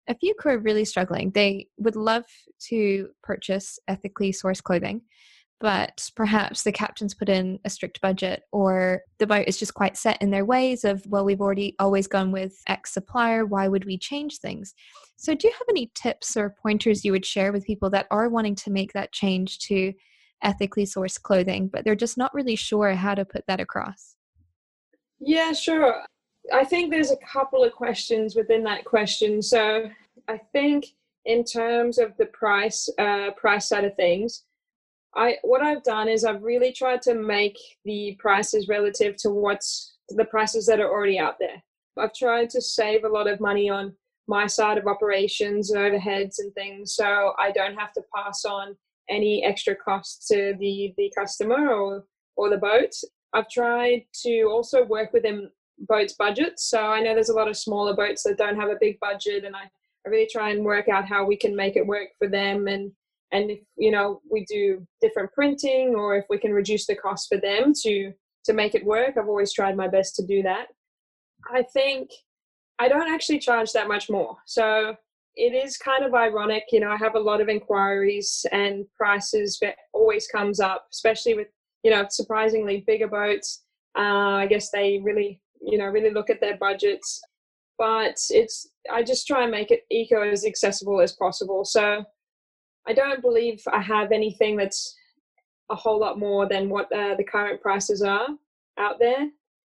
a 0.07 0.15
few 0.15 0.33
crew 0.33 0.53
are 0.53 0.59
really 0.59 0.85
struggling. 0.85 1.31
They 1.31 1.67
would 1.77 1.95
love 1.95 2.25
to 2.69 3.09
purchase 3.21 3.79
ethically 3.87 4.31
sourced 4.31 4.63
clothing, 4.63 5.01
but 5.61 6.09
perhaps 6.15 6.63
the 6.63 6.71
captains 6.71 7.13
put 7.13 7.29
in 7.29 7.59
a 7.63 7.69
strict 7.69 8.01
budget 8.01 8.43
or 8.51 9.01
the 9.19 9.27
boat 9.27 9.45
is 9.47 9.57
just 9.57 9.75
quite 9.75 9.95
set 9.95 10.19
in 10.21 10.31
their 10.31 10.43
ways 10.43 10.83
of, 10.83 11.05
well, 11.07 11.23
we've 11.23 11.39
already 11.39 11.75
always 11.79 12.07
gone 12.07 12.31
with 12.31 12.59
X 12.67 12.93
supplier. 12.93 13.45
Why 13.45 13.67
would 13.67 13.85
we 13.85 13.97
change 13.97 14.39
things? 14.39 14.73
So, 15.17 15.35
do 15.35 15.47
you 15.47 15.53
have 15.53 15.67
any 15.69 15.91
tips 15.93 16.35
or 16.35 16.55
pointers 16.61 17.05
you 17.05 17.11
would 17.11 17.25
share 17.25 17.51
with 17.51 17.65
people 17.65 17.91
that 17.91 18.07
are 18.09 18.27
wanting 18.27 18.55
to 18.55 18.71
make 18.71 18.91
that 18.93 19.11
change 19.11 19.59
to 19.59 19.93
ethically 20.41 20.85
sourced 20.85 21.21
clothing, 21.21 21.67
but 21.67 21.85
they're 21.85 21.95
just 21.95 22.17
not 22.17 22.33
really 22.33 22.55
sure 22.55 22.93
how 22.95 23.13
to 23.13 23.23
put 23.23 23.43
that 23.47 23.59
across? 23.59 24.15
Yeah, 25.19 25.53
sure. 25.53 26.01
I 26.51 26.65
think 26.65 26.89
there's 26.89 27.11
a 27.11 27.17
couple 27.17 27.63
of 27.63 27.71
questions 27.71 28.35
within 28.35 28.63
that 28.63 28.83
question. 28.83 29.43
So 29.43 29.85
I 30.27 30.39
think 30.51 30.87
in 31.25 31.43
terms 31.43 31.99
of 31.99 32.17
the 32.17 32.25
price 32.27 32.89
uh, 32.97 33.29
price 33.37 33.69
side 33.69 33.85
of 33.85 33.95
things, 33.95 34.43
I 35.15 35.37
what 35.43 35.61
I've 35.61 35.83
done 35.83 36.07
is 36.07 36.23
I've 36.23 36.43
really 36.43 36.71
tried 36.71 37.01
to 37.03 37.13
make 37.13 37.57
the 37.85 38.15
prices 38.19 38.67
relative 38.67 39.15
to 39.17 39.29
what's 39.29 39.95
the 40.09 40.25
prices 40.25 40.65
that 40.67 40.79
are 40.79 40.89
already 40.89 41.19
out 41.19 41.35
there. 41.39 41.61
I've 41.97 42.13
tried 42.13 42.49
to 42.51 42.61
save 42.61 43.03
a 43.03 43.09
lot 43.09 43.27
of 43.27 43.39
money 43.39 43.69
on 43.69 43.93
my 44.27 44.47
side 44.47 44.77
of 44.77 44.87
operations 44.87 45.71
overheads 45.73 46.35
and 46.39 46.53
things, 46.53 46.95
so 46.95 47.33
I 47.37 47.51
don't 47.51 47.77
have 47.77 47.91
to 47.93 48.03
pass 48.15 48.45
on 48.45 48.75
any 49.09 49.43
extra 49.43 49.75
costs 49.75 50.27
to 50.29 50.55
the 50.59 50.93
the 50.97 51.11
customer 51.17 51.73
or 51.73 52.05
or 52.37 52.49
the 52.49 52.57
boat. 52.57 52.91
I've 53.33 53.49
tried 53.49 54.05
to 54.23 54.43
also 54.43 54.85
work 54.85 55.13
within 55.13 55.49
boats 55.87 56.13
budgets. 56.13 56.69
So 56.69 56.79
I 56.79 57.01
know 57.01 57.13
there's 57.13 57.29
a 57.29 57.35
lot 57.35 57.47
of 57.47 57.57
smaller 57.57 57.95
boats 57.95 58.23
that 58.23 58.37
don't 58.37 58.59
have 58.59 58.69
a 58.69 58.77
big 58.79 58.99
budget, 58.99 59.43
and 59.43 59.55
I, 59.55 59.63
I 60.05 60.09
really 60.09 60.29
try 60.31 60.51
and 60.51 60.63
work 60.63 60.89
out 60.89 61.07
how 61.07 61.25
we 61.25 61.35
can 61.35 61.55
make 61.55 61.75
it 61.75 61.85
work 61.85 62.09
for 62.17 62.27
them. 62.27 62.67
And 62.67 62.91
and 63.31 63.51
if 63.51 63.59
you 63.77 63.91
know 63.91 64.21
we 64.29 64.45
do 64.45 64.85
different 65.01 65.31
printing, 65.33 65.95
or 65.95 66.15
if 66.17 66.25
we 66.29 66.37
can 66.37 66.53
reduce 66.53 66.85
the 66.87 66.95
cost 66.95 67.27
for 67.29 67.39
them 67.39 67.73
to 67.83 68.13
to 68.45 68.53
make 68.53 68.75
it 68.75 68.85
work, 68.85 69.17
I've 69.17 69.27
always 69.27 69.53
tried 69.53 69.77
my 69.77 69.87
best 69.87 70.15
to 70.15 70.25
do 70.25 70.41
that. 70.43 70.67
I 71.53 71.63
think 71.73 72.09
I 72.79 72.87
don't 72.87 73.13
actually 73.13 73.39
charge 73.39 73.71
that 73.73 73.87
much 73.87 74.09
more. 74.09 74.37
So 74.45 74.95
it 75.35 75.53
is 75.53 75.77
kind 75.77 76.03
of 76.03 76.13
ironic. 76.13 76.63
You 76.71 76.79
know, 76.79 76.89
I 76.89 76.97
have 76.97 77.15
a 77.15 77.19
lot 77.19 77.41
of 77.41 77.49
inquiries 77.49 78.45
and 78.51 78.85
prices 78.97 79.57
that 79.61 79.75
always 79.93 80.27
comes 80.27 80.59
up, 80.59 80.87
especially 80.91 81.35
with, 81.35 81.47
you 81.83 81.91
know, 81.91 82.05
surprisingly 82.09 82.83
bigger 82.85 83.07
boats. 83.07 83.63
Uh, 83.97 84.37
I 84.41 84.47
guess 84.47 84.71
they 84.71 84.99
really, 85.03 85.41
you 85.61 85.77
know, 85.77 85.85
really 85.85 86.11
look 86.11 86.29
at 86.29 86.41
their 86.41 86.57
budgets. 86.57 87.21
But 87.77 88.17
it's, 88.29 88.69
I 88.91 89.03
just 89.03 89.27
try 89.27 89.43
and 89.43 89.51
make 89.51 89.71
it 89.71 89.85
eco 89.89 90.21
as 90.21 90.45
accessible 90.45 91.01
as 91.01 91.13
possible. 91.13 91.63
So 91.65 92.03
I 92.87 92.93
don't 92.93 93.21
believe 93.21 93.61
I 93.71 93.81
have 93.81 94.11
anything 94.11 94.55
that's 94.57 94.95
a 95.69 95.75
whole 95.75 95.99
lot 95.99 96.19
more 96.19 96.47
than 96.47 96.69
what 96.69 96.91
uh, 96.91 97.15
the 97.15 97.23
current 97.23 97.61
prices 97.61 98.01
are 98.01 98.27
out 98.77 98.99
there. 98.99 99.29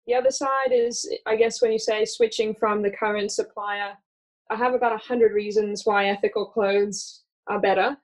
The 0.06 0.14
other 0.14 0.30
side 0.30 0.72
is, 0.72 1.08
I 1.26 1.36
guess, 1.36 1.60
when 1.60 1.72
you 1.72 1.78
say 1.78 2.04
switching 2.04 2.54
from 2.54 2.82
the 2.82 2.90
current 2.90 3.30
supplier 3.30 3.94
I 4.50 4.56
have 4.56 4.74
about 4.74 4.94
a 4.94 4.98
hundred 4.98 5.32
reasons 5.32 5.84
why 5.84 6.06
ethical 6.06 6.46
clothes 6.46 7.22
are 7.48 7.60
better. 7.60 7.96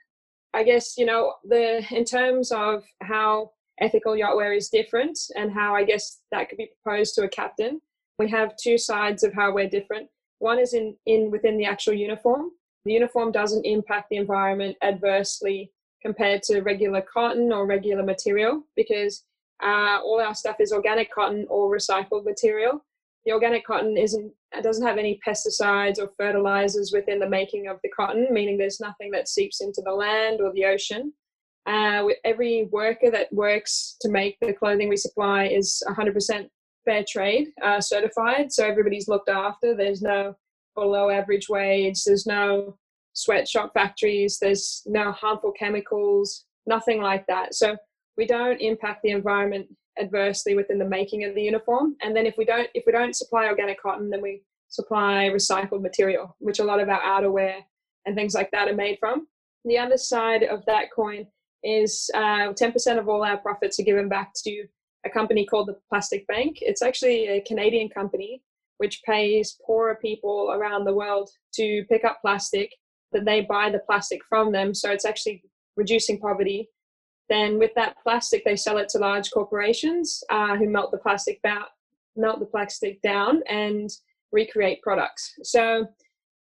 I 0.52 0.62
guess 0.62 0.96
you 0.96 1.06
know 1.06 1.34
the 1.44 1.84
in 1.90 2.04
terms 2.04 2.52
of 2.52 2.84
how 3.02 3.52
ethical 3.80 4.12
yachtwear 4.12 4.56
is 4.56 4.68
different 4.68 5.18
and 5.37 5.52
how 5.52 5.75
I 5.75 5.84
guess 5.84 6.20
that 6.30 6.49
could 6.49 6.58
be 6.58 6.70
proposed 6.82 7.14
to 7.14 7.23
a 7.23 7.28
captain. 7.28 7.80
We 8.18 8.30
have 8.30 8.56
two 8.56 8.78
sides 8.78 9.25
of 9.25 9.32
how 9.34 9.52
we're 9.52 9.68
different. 9.68 10.08
One 10.38 10.61
is 10.61 10.75
in, 10.75 10.96
in 11.06 11.30
within 11.30 11.56
the 11.56 11.64
actual 11.64 11.94
uniform. 11.94 12.50
The 12.84 12.92
uniform 12.92 13.32
doesn't 13.32 13.64
impact 13.64 14.10
the 14.10 14.16
environment 14.16 14.76
adversely 14.82 15.72
compared 16.02 16.42
to 16.44 16.60
regular 16.60 17.00
cotton 17.00 17.52
or 17.52 17.66
regular 17.66 18.02
material 18.02 18.62
because 18.76 19.24
uh, 19.62 19.98
all 20.02 20.20
our 20.20 20.34
stuff 20.34 20.56
is 20.60 20.72
organic 20.72 21.12
cotton 21.12 21.46
or 21.48 21.74
recycled 21.74 22.24
material 22.24 22.84
the 23.24 23.32
organic 23.32 23.66
cotton 23.66 23.96
isn't 23.96 24.32
doesn't 24.62 24.86
have 24.86 24.98
any 24.98 25.18
pesticides 25.26 25.98
or 25.98 26.12
fertilizers 26.16 26.92
within 26.92 27.18
the 27.18 27.28
making 27.28 27.66
of 27.66 27.78
the 27.82 27.88
cotton, 27.88 28.28
meaning 28.30 28.56
there's 28.56 28.78
nothing 28.78 29.10
that 29.10 29.28
seeps 29.28 29.60
into 29.60 29.82
the 29.84 29.90
land 29.90 30.40
or 30.40 30.52
the 30.52 30.64
ocean. 30.64 31.12
Uh, 31.66 32.06
every 32.24 32.68
worker 32.70 33.10
that 33.10 33.32
works 33.32 33.96
to 34.00 34.08
make 34.08 34.38
the 34.40 34.52
clothing 34.52 34.88
we 34.88 34.96
supply 34.96 35.46
is 35.46 35.82
100% 35.88 36.48
fair 36.84 37.04
trade 37.08 37.48
uh, 37.62 37.80
certified, 37.80 38.52
so 38.52 38.64
everybody's 38.64 39.08
looked 39.08 39.28
after. 39.28 39.74
There's 39.74 40.02
no 40.02 40.36
below 40.74 41.10
average 41.10 41.48
wage. 41.48 42.04
There's 42.04 42.26
no 42.26 42.76
sweatshop 43.12 43.72
factories. 43.74 44.38
There's 44.40 44.82
no 44.86 45.12
harmful 45.12 45.52
chemicals. 45.52 46.44
Nothing 46.66 47.00
like 47.00 47.26
that. 47.26 47.54
So 47.54 47.76
we 48.16 48.26
don't 48.26 48.60
impact 48.60 49.02
the 49.02 49.10
environment 49.10 49.66
adversely 49.98 50.54
within 50.54 50.78
the 50.78 50.84
making 50.84 51.24
of 51.24 51.34
the 51.34 51.42
uniform. 51.42 51.96
And 52.02 52.14
then 52.16 52.26
if 52.26 52.36
we 52.36 52.44
don't 52.44 52.68
if 52.74 52.84
we 52.86 52.92
don't 52.92 53.16
supply 53.16 53.46
organic 53.46 53.80
cotton, 53.80 54.10
then 54.10 54.22
we 54.22 54.42
supply 54.68 55.30
recycled 55.32 55.82
material, 55.82 56.36
which 56.40 56.58
a 56.58 56.64
lot 56.64 56.80
of 56.80 56.88
our 56.88 57.00
outerwear 57.00 57.60
and 58.06 58.14
things 58.14 58.34
like 58.34 58.50
that 58.50 58.68
are 58.68 58.74
made 58.74 58.98
from. 58.98 59.26
The 59.64 59.78
other 59.78 59.96
side 59.96 60.42
of 60.42 60.64
that 60.66 60.92
coin 60.94 61.26
is 61.62 62.10
uh, 62.14 62.52
10% 62.52 62.98
of 62.98 63.08
all 63.08 63.24
our 63.24 63.38
profits 63.38 63.80
are 63.80 63.84
given 63.84 64.08
back 64.08 64.32
to 64.44 64.66
a 65.06 65.10
company 65.10 65.46
called 65.46 65.68
the 65.68 65.78
Plastic 65.88 66.26
Bank. 66.26 66.58
It's 66.60 66.82
actually 66.82 67.28
a 67.28 67.40
Canadian 67.42 67.88
company 67.88 68.42
which 68.78 69.02
pays 69.04 69.56
poorer 69.64 69.98
people 70.00 70.52
around 70.52 70.84
the 70.84 70.94
world 70.94 71.30
to 71.54 71.84
pick 71.88 72.04
up 72.04 72.18
plastic 72.20 72.70
that 73.12 73.24
they 73.24 73.42
buy 73.42 73.70
the 73.70 73.78
plastic 73.80 74.20
from 74.28 74.52
them. 74.52 74.74
So 74.74 74.90
it's 74.90 75.04
actually 75.04 75.42
reducing 75.76 76.18
poverty 76.18 76.68
then 77.28 77.58
with 77.58 77.72
that 77.74 77.96
plastic, 78.02 78.44
they 78.44 78.56
sell 78.56 78.78
it 78.78 78.88
to 78.90 78.98
large 78.98 79.30
corporations 79.30 80.22
uh, 80.30 80.56
who 80.56 80.68
melt 80.68 80.90
the 80.90 80.98
plastic 80.98 81.40
melt 82.16 82.38
the 82.38 82.46
plastic 82.46 83.00
down 83.02 83.42
and 83.48 83.90
recreate 84.30 84.82
products. 84.82 85.34
So 85.42 85.86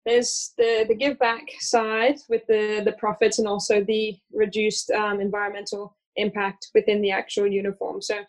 there's 0.05 0.53
the, 0.57 0.85
the 0.87 0.95
give 0.95 1.17
back 1.17 1.43
side 1.59 2.17
with 2.29 2.45
the, 2.47 2.81
the 2.85 2.91
profits 2.93 3.39
and 3.39 3.47
also 3.47 3.83
the 3.83 4.15
reduced 4.31 4.91
um, 4.91 5.19
environmental 5.19 5.95
impact 6.17 6.67
within 6.75 7.01
the 7.01 7.11
actual 7.11 7.47
uniform. 7.47 8.01
So 8.01 8.19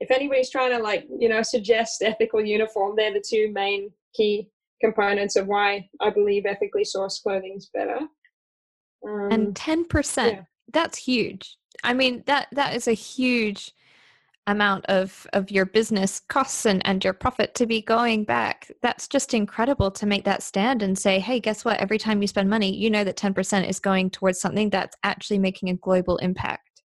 if 0.00 0.10
anybody's 0.10 0.50
trying 0.50 0.70
to 0.76 0.82
like, 0.82 1.06
you 1.18 1.28
know, 1.28 1.42
suggest 1.42 2.02
ethical 2.02 2.44
uniform, 2.44 2.94
they're 2.96 3.12
the 3.12 3.24
two 3.26 3.50
main 3.52 3.90
key 4.14 4.48
components 4.80 5.36
of 5.36 5.46
why 5.46 5.88
I 6.00 6.10
believe 6.10 6.44
ethically 6.46 6.84
sourced 6.84 7.22
clothing 7.22 7.54
is 7.56 7.70
better. 7.72 7.98
Um, 9.06 9.28
and 9.30 9.54
10%, 9.54 10.32
yeah. 10.32 10.40
that's 10.72 10.98
huge. 10.98 11.56
I 11.84 11.94
mean 11.94 12.22
that 12.26 12.48
that 12.52 12.74
is 12.74 12.88
a 12.88 12.92
huge 12.92 13.72
amount 14.46 14.86
of 14.86 15.26
of 15.32 15.50
your 15.50 15.66
business 15.66 16.20
costs 16.28 16.66
and, 16.66 16.84
and 16.86 17.02
your 17.02 17.12
profit 17.12 17.54
to 17.56 17.66
be 17.66 17.82
going 17.82 18.22
back 18.22 18.70
that's 18.80 19.08
just 19.08 19.34
incredible 19.34 19.90
to 19.90 20.06
make 20.06 20.24
that 20.24 20.42
stand 20.42 20.82
and 20.82 20.96
say 20.96 21.18
hey 21.18 21.40
guess 21.40 21.64
what 21.64 21.80
every 21.80 21.98
time 21.98 22.22
you 22.22 22.28
spend 22.28 22.48
money 22.48 22.72
you 22.72 22.88
know 22.88 23.02
that 23.02 23.16
10% 23.16 23.68
is 23.68 23.80
going 23.80 24.08
towards 24.08 24.40
something 24.40 24.70
that's 24.70 24.96
actually 25.02 25.38
making 25.38 25.70
a 25.70 25.74
global 25.74 26.16
impact 26.18 26.82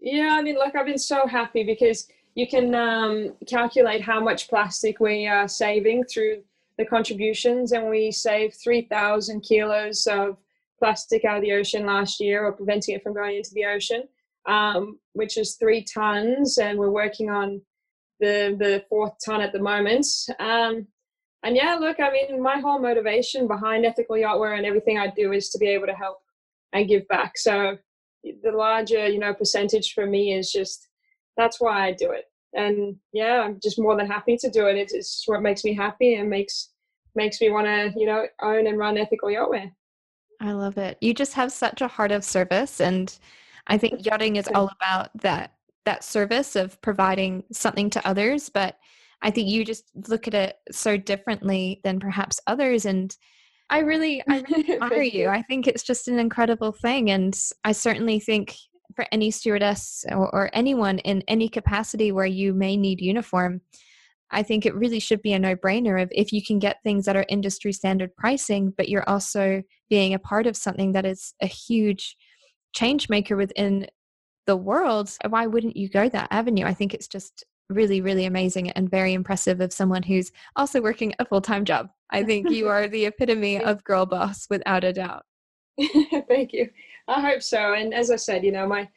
yeah 0.00 0.36
i 0.38 0.42
mean 0.42 0.56
like 0.56 0.76
i've 0.76 0.86
been 0.86 0.96
so 0.96 1.26
happy 1.26 1.64
because 1.64 2.06
you 2.36 2.46
can 2.46 2.74
um, 2.74 3.34
calculate 3.48 4.02
how 4.02 4.20
much 4.20 4.48
plastic 4.48 5.00
we 5.00 5.26
are 5.26 5.48
saving 5.48 6.04
through 6.04 6.42
the 6.78 6.84
contributions 6.84 7.72
and 7.72 7.88
we 7.88 8.12
saved 8.12 8.54
3000 8.62 9.40
kilos 9.40 10.06
of 10.06 10.36
plastic 10.78 11.24
out 11.24 11.38
of 11.38 11.42
the 11.42 11.52
ocean 11.52 11.86
last 11.86 12.20
year 12.20 12.44
or 12.44 12.52
preventing 12.52 12.94
it 12.94 13.02
from 13.02 13.14
going 13.14 13.36
into 13.36 13.54
the 13.54 13.64
ocean. 13.64 14.02
um, 14.46 14.98
which 15.14 15.36
is 15.36 15.56
three 15.56 15.82
tons, 15.82 16.58
and 16.58 16.78
we're 16.78 16.90
working 16.90 17.30
on 17.30 17.60
the 18.20 18.56
the 18.58 18.84
fourth 18.88 19.12
ton 19.24 19.40
at 19.40 19.52
the 19.52 19.58
moment. 19.58 20.06
Um, 20.38 20.86
and 21.42 21.54
yeah, 21.54 21.74
look, 21.74 22.00
I 22.00 22.10
mean, 22.10 22.42
my 22.42 22.58
whole 22.58 22.78
motivation 22.78 23.46
behind 23.46 23.84
ethical 23.84 24.16
yachtwear 24.16 24.56
and 24.56 24.66
everything 24.66 24.98
I 24.98 25.08
do 25.08 25.32
is 25.32 25.50
to 25.50 25.58
be 25.58 25.68
able 25.68 25.86
to 25.86 25.94
help 25.94 26.18
and 26.72 26.88
give 26.88 27.06
back. 27.08 27.38
So 27.38 27.78
the 28.24 28.50
larger, 28.52 29.06
you 29.06 29.18
know, 29.18 29.34
percentage 29.34 29.92
for 29.92 30.06
me 30.06 30.32
is 30.34 30.50
just 30.50 30.85
that's 31.36 31.60
why 31.60 31.86
I 31.86 31.92
do 31.92 32.10
it. 32.12 32.24
And 32.54 32.96
yeah, 33.12 33.40
I'm 33.40 33.60
just 33.62 33.78
more 33.78 33.96
than 33.96 34.06
happy 34.06 34.36
to 34.38 34.50
do 34.50 34.66
it. 34.66 34.76
It's, 34.76 34.94
it's 34.94 35.22
what 35.26 35.42
makes 35.42 35.64
me 35.64 35.74
happy 35.74 36.14
and 36.14 36.30
makes 36.30 36.70
makes 37.14 37.40
me 37.40 37.50
want 37.50 37.66
to, 37.66 37.98
you 37.98 38.06
know, 38.06 38.26
own 38.42 38.66
and 38.66 38.78
run 38.78 38.98
ethical 38.98 39.28
yachtwear. 39.28 39.70
I 40.40 40.52
love 40.52 40.76
it. 40.76 40.98
You 41.00 41.14
just 41.14 41.32
have 41.32 41.50
such 41.50 41.80
a 41.80 41.88
heart 41.88 42.12
of 42.12 42.24
service 42.24 42.80
and 42.80 43.16
I 43.66 43.78
think 43.78 44.04
yachting 44.06 44.36
is 44.36 44.48
all 44.54 44.70
about 44.80 45.10
that 45.22 45.52
that 45.84 46.04
service 46.04 46.56
of 46.56 46.80
providing 46.82 47.44
something 47.52 47.88
to 47.90 48.06
others, 48.06 48.48
but 48.48 48.76
I 49.22 49.30
think 49.30 49.48
you 49.48 49.64
just 49.64 49.84
look 50.08 50.26
at 50.26 50.34
it 50.34 50.56
so 50.72 50.96
differently 50.96 51.80
than 51.84 52.00
perhaps 52.00 52.40
others 52.46 52.84
and 52.84 53.16
I 53.70 53.80
really 53.80 54.22
I 54.28 54.42
really 54.48 54.72
admire 54.80 55.02
you. 55.02 55.28
I 55.28 55.42
think 55.42 55.66
it's 55.66 55.82
just 55.82 56.08
an 56.08 56.18
incredible 56.18 56.72
thing 56.72 57.10
and 57.10 57.38
I 57.64 57.72
certainly 57.72 58.20
think 58.20 58.56
for 58.96 59.06
any 59.12 59.30
stewardess 59.30 60.04
or, 60.10 60.34
or 60.34 60.50
anyone 60.52 60.98
in 61.00 61.22
any 61.28 61.48
capacity 61.48 62.10
where 62.10 62.26
you 62.26 62.52
may 62.54 62.76
need 62.76 63.00
uniform, 63.00 63.60
I 64.30 64.42
think 64.42 64.66
it 64.66 64.74
really 64.74 64.98
should 64.98 65.22
be 65.22 65.34
a 65.34 65.38
no 65.38 65.54
brainer 65.54 66.02
of 66.02 66.08
if 66.10 66.32
you 66.32 66.42
can 66.42 66.58
get 66.58 66.82
things 66.82 67.04
that 67.04 67.14
are 67.14 67.26
industry 67.28 67.72
standard 67.72 68.16
pricing, 68.16 68.72
but 68.76 68.88
you're 68.88 69.08
also 69.08 69.62
being 69.88 70.14
a 70.14 70.18
part 70.18 70.46
of 70.46 70.56
something 70.56 70.92
that 70.92 71.06
is 71.06 71.34
a 71.40 71.46
huge 71.46 72.16
change 72.74 73.08
maker 73.08 73.36
within 73.36 73.86
the 74.46 74.56
world, 74.56 75.10
why 75.28 75.46
wouldn't 75.46 75.76
you 75.76 75.88
go 75.88 76.08
that 76.08 76.28
avenue? 76.30 76.64
I 76.64 76.74
think 76.74 76.94
it's 76.94 77.08
just 77.08 77.44
really, 77.68 78.00
really 78.00 78.24
amazing 78.24 78.70
and 78.70 78.90
very 78.90 79.12
impressive 79.12 79.60
of 79.60 79.72
someone 79.72 80.02
who's 80.02 80.30
also 80.54 80.80
working 80.80 81.14
a 81.18 81.24
full 81.24 81.40
time 81.40 81.64
job. 81.64 81.88
I 82.10 82.22
think 82.22 82.50
you 82.50 82.68
are 82.68 82.88
the 82.88 83.06
epitome 83.06 83.60
of 83.60 83.82
girl 83.84 84.06
boss 84.06 84.46
without 84.48 84.84
a 84.84 84.92
doubt. 84.92 85.24
Thank 86.28 86.52
you. 86.52 86.68
I 87.08 87.20
hope 87.20 87.42
so. 87.42 87.74
And 87.74 87.94
as 87.94 88.10
I 88.10 88.16
said, 88.16 88.44
you 88.44 88.52
know, 88.52 88.66
my 88.66 88.88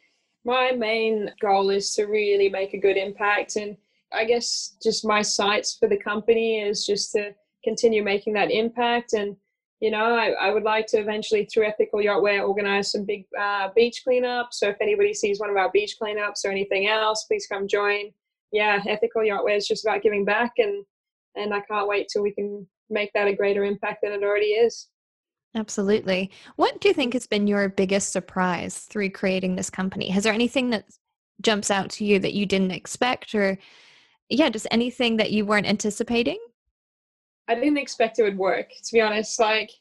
my 0.46 0.72
main 0.72 1.32
goal 1.42 1.70
is 1.70 1.94
to 1.96 2.06
really 2.06 2.50
make 2.50 2.74
a 2.74 2.80
good 2.80 2.98
impact 2.98 3.56
and 3.58 3.75
I 4.12 4.25
guess 4.25 4.75
just 4.82 5.06
my 5.06 5.22
sights 5.22 5.78
for 5.80 5.88
the 5.88 5.98
company 5.98 6.60
is 6.60 6.86
just 6.86 7.12
to 7.13 7.34
continue 7.63 8.04
making 8.04 8.34
that 8.34 8.51
impact. 8.51 9.13
And, 9.13 9.36
you 9.80 9.92
know, 9.92 10.16
I, 10.16 10.30
I 10.32 10.51
would 10.51 10.63
like 10.63 10.88
to 10.88 10.98
eventually, 10.98 11.46
through 11.46 11.68
Ethical 11.68 12.00
Yachtwear, 12.00 12.48
organize 12.48 12.92
some 12.92 13.06
big 13.06 13.25
uh, 13.39 13.70
beach 13.75 14.04
cleanups. 14.08 14.54
So 14.54 14.70
if 14.70 14.78
anybody 14.82 15.13
sees 15.13 15.39
one 15.39 15.50
of 15.50 15.58
our 15.58 15.72
beach 15.72 15.98
cleanups 16.01 16.44
or 16.44 16.50
anything 16.50 16.88
else, 16.88 17.25
please 17.25 17.48
come 17.48 17.68
join. 17.68 18.12
Yeah, 18.51 18.82
Ethical 18.88 19.22
Yachtwear 19.22 19.58
is 19.58 19.68
just 19.68 19.86
about 19.86 20.01
giving 20.01 20.25
back. 20.25 20.54
And, 20.58 20.84
and 21.36 21.54
I 21.54 21.62
can't 21.62 21.88
wait 21.88 22.08
till 22.12 22.24
we 22.24 22.34
can 22.34 22.68
make 22.89 23.13
that 23.13 23.28
a 23.28 23.36
greater 23.36 23.63
impact 23.63 24.00
than 24.01 24.13
it 24.13 24.24
already 24.24 24.48
is. 24.48 24.88
Absolutely. 25.56 26.29
What 26.58 26.79
do 26.79 26.88
you 26.88 26.94
think 26.94 27.13
has 27.13 27.25
been 27.25 27.48
your 27.48 27.70
biggest 27.70 28.12
surprise 28.12 28.79
through 28.79 29.10
creating 29.10 29.56
this 29.56 29.70
company? 29.70 30.10
Has 30.10 30.24
there 30.24 30.34
anything 30.34 30.70
that 30.70 30.86
jumps 31.41 31.72
out 31.72 31.89
to 31.89 32.06
you 32.06 32.20
that 32.20 32.34
you 32.34 32.46
didn't 32.46 32.72
expect 32.72 33.34
or 33.34 33.58
yeah, 34.29 34.50
just 34.50 34.68
anything 34.70 35.18
that 35.18 35.32
you 35.32 35.46
weren't 35.46 35.68
anticipating? 35.68 36.38
I 37.48 37.56
didn't 37.56 37.79
expect 37.79 38.20
it 38.20 38.24
would 38.24 38.38
work, 38.38 38.70
to 38.70 38.94
be 38.94 39.01
honest. 39.01 39.39
Like, 39.39 39.72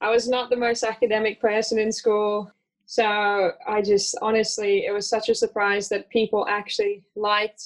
I 0.00 0.10
was 0.10 0.28
not 0.28 0.48
the 0.48 0.56
most 0.56 0.84
academic 0.84 1.40
person 1.40 1.78
in 1.78 1.90
school. 1.90 2.52
So 2.84 3.52
I 3.66 3.82
just 3.82 4.16
honestly, 4.22 4.86
it 4.86 4.92
was 4.92 5.08
such 5.08 5.28
a 5.28 5.34
surprise 5.34 5.88
that 5.88 6.08
people 6.08 6.46
actually 6.48 7.02
liked 7.16 7.62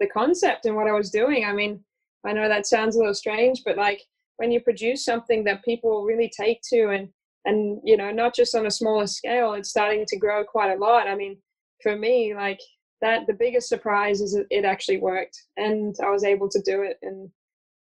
the 0.00 0.06
concept 0.06 0.64
and 0.64 0.74
what 0.74 0.86
I 0.86 0.92
was 0.92 1.10
doing. 1.10 1.44
I 1.44 1.52
mean, 1.52 1.84
I 2.24 2.32
know 2.32 2.48
that 2.48 2.66
sounds 2.66 2.96
a 2.96 2.98
little 3.00 3.14
strange, 3.14 3.62
but 3.64 3.76
like 3.76 4.02
when 4.42 4.52
you 4.52 4.60
produce 4.60 5.04
something 5.04 5.44
that 5.44 5.64
people 5.64 6.04
really 6.04 6.30
take 6.36 6.60
to 6.62 6.90
and 6.90 7.08
and 7.44 7.80
you 7.84 7.96
know 7.96 8.10
not 8.10 8.34
just 8.34 8.54
on 8.54 8.66
a 8.66 8.70
smaller 8.70 9.06
scale 9.06 9.54
it's 9.54 9.70
starting 9.70 10.04
to 10.06 10.18
grow 10.18 10.44
quite 10.44 10.72
a 10.72 10.78
lot 10.78 11.08
i 11.08 11.14
mean 11.14 11.36
for 11.82 11.96
me 11.96 12.34
like 12.34 12.60
that 13.02 13.26
the 13.26 13.34
biggest 13.34 13.68
surprise 13.68 14.20
is 14.20 14.38
it 14.48 14.64
actually 14.64 14.98
worked 14.98 15.36
and 15.56 15.94
I 16.02 16.08
was 16.08 16.24
able 16.24 16.48
to 16.48 16.62
do 16.62 16.82
it. 16.82 16.96
And 17.02 17.28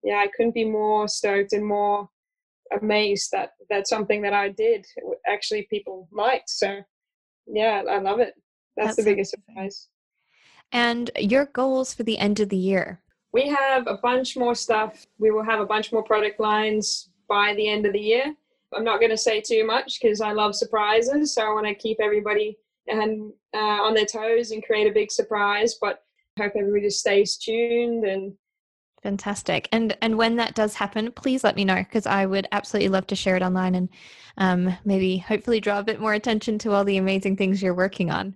yeah, 0.04 0.18
I 0.18 0.28
couldn't 0.36 0.54
be 0.54 0.66
more 0.66 1.08
stoked 1.08 1.54
and 1.54 1.66
more 1.66 2.08
amazed 2.80 3.30
that 3.32 3.52
that's 3.70 3.90
something 3.90 4.22
that 4.24 4.34
I 4.34 4.50
did 4.50 4.86
actually 5.26 5.68
people 5.70 6.10
liked. 6.12 6.50
So 6.50 6.82
yeah, 7.48 7.84
I 7.90 8.00
love 8.00 8.20
it. 8.20 8.34
That's, 8.76 8.90
that's 8.90 8.98
the 8.98 9.04
biggest 9.04 9.32
surprise. 9.32 9.88
And 10.72 11.10
your 11.18 11.46
goals 11.46 11.94
for 11.94 12.04
the 12.04 12.18
end 12.18 12.42
of 12.42 12.50
the 12.50 12.58
year? 12.58 13.02
We 13.36 13.50
have 13.50 13.86
a 13.88 13.98
bunch 13.98 14.38
more 14.38 14.56
stuff. 14.56 15.08
We 15.20 15.30
will 15.30 15.44
have 15.44 15.60
a 15.60 15.66
bunch 15.66 15.92
more 15.92 16.02
product 16.02 16.40
lines 16.40 17.10
by 17.28 17.54
the 17.56 17.68
end 17.68 17.86
of 17.86 17.92
the 17.92 18.00
year. 18.00 18.34
I'm 18.74 18.86
not 18.86 19.02
going 19.02 19.10
to 19.12 19.18
say 19.18 19.42
too 19.42 19.68
much 19.68 20.00
because 20.00 20.22
I 20.22 20.32
love 20.32 20.56
surprises. 20.56 21.34
So 21.34 21.42
I 21.42 21.50
want 21.50 21.68
to 21.68 21.76
keep 21.76 21.98
everybody 22.00 22.58
and 22.88 23.34
uh, 23.54 23.58
on 23.84 23.94
their 23.94 24.06
toes 24.06 24.52
and 24.52 24.64
create 24.64 24.90
a 24.90 24.94
big 24.94 25.12
surprise. 25.12 25.76
But 25.82 26.02
I 26.40 26.44
hope 26.44 26.54
everybody 26.56 26.84
just 26.84 27.02
stays 27.02 27.36
tuned 27.36 28.06
and 28.06 28.38
fantastic 29.04 29.68
and 29.72 29.96
and 30.02 30.18
when 30.18 30.36
that 30.36 30.56
does 30.56 30.74
happen 30.74 31.12
please 31.12 31.44
let 31.44 31.56
me 31.56 31.64
know 31.64 31.76
because 31.76 32.08
i 32.08 32.26
would 32.26 32.48
absolutely 32.52 32.90
love 32.90 33.06
to 33.06 33.16
share 33.16 33.36
it 33.36 33.44
online 33.44 33.76
and 33.76 33.88
um, 34.38 34.76
maybe 34.84 35.20
hopefully 35.20 35.60
draw 35.60 35.78
a 35.78 35.84
bit 35.84 36.00
more 36.00 36.16
attention 36.16 36.58
to 36.58 36.72
all 36.72 36.84
the 36.84 36.98
amazing 36.98 37.38
things 37.38 37.62
you're 37.62 37.76
working 37.76 38.10
on 38.10 38.34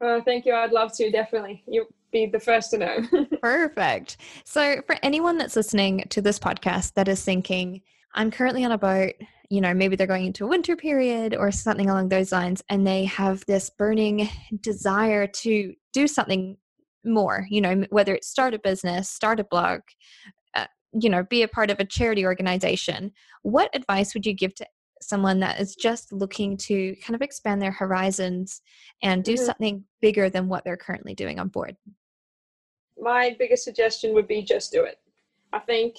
oh 0.00 0.22
thank 0.22 0.46
you 0.46 0.54
i'd 0.54 0.72
love 0.72 0.90
to 0.96 1.10
definitely 1.10 1.62
you'll 1.66 1.86
be 2.16 2.26
the 2.26 2.40
first 2.40 2.70
to 2.70 2.78
know 2.78 2.98
perfect 3.42 4.16
so 4.44 4.80
for 4.86 4.96
anyone 5.02 5.38
that's 5.38 5.56
listening 5.56 6.04
to 6.08 6.20
this 6.22 6.38
podcast 6.38 6.94
that 6.94 7.08
is 7.08 7.22
thinking 7.24 7.80
i'm 8.14 8.30
currently 8.30 8.64
on 8.64 8.72
a 8.72 8.78
boat 8.78 9.14
you 9.50 9.60
know, 9.60 9.74
maybe 9.74 9.96
they're 9.96 10.06
going 10.06 10.26
into 10.26 10.44
a 10.44 10.48
winter 10.48 10.76
period 10.76 11.34
or 11.34 11.50
something 11.52 11.88
along 11.88 12.08
those 12.08 12.32
lines, 12.32 12.62
and 12.68 12.86
they 12.86 13.04
have 13.04 13.44
this 13.46 13.70
burning 13.70 14.28
desire 14.60 15.26
to 15.26 15.74
do 15.92 16.06
something 16.06 16.56
more, 17.04 17.46
you 17.48 17.60
know, 17.60 17.84
whether 17.90 18.14
it's 18.14 18.28
start 18.28 18.54
a 18.54 18.58
business, 18.58 19.08
start 19.08 19.40
a 19.40 19.44
blog, 19.44 19.80
uh, 20.54 20.66
you 20.92 21.08
know, 21.08 21.22
be 21.22 21.42
a 21.42 21.48
part 21.48 21.70
of 21.70 21.78
a 21.78 21.84
charity 21.84 22.24
organization. 22.24 23.12
What 23.42 23.74
advice 23.74 24.14
would 24.14 24.26
you 24.26 24.34
give 24.34 24.54
to 24.56 24.66
someone 25.00 25.40
that 25.40 25.60
is 25.60 25.76
just 25.76 26.12
looking 26.12 26.56
to 26.56 26.96
kind 27.04 27.14
of 27.14 27.22
expand 27.22 27.62
their 27.62 27.70
horizons 27.70 28.60
and 29.02 29.22
do 29.22 29.34
mm-hmm. 29.34 29.44
something 29.44 29.84
bigger 30.00 30.28
than 30.28 30.48
what 30.48 30.64
they're 30.64 30.76
currently 30.76 31.14
doing 31.14 31.38
on 31.38 31.48
board? 31.48 31.76
My 32.98 33.36
biggest 33.38 33.64
suggestion 33.64 34.14
would 34.14 34.26
be 34.26 34.42
just 34.42 34.72
do 34.72 34.84
it. 34.84 34.98
I 35.52 35.58
think 35.60 35.96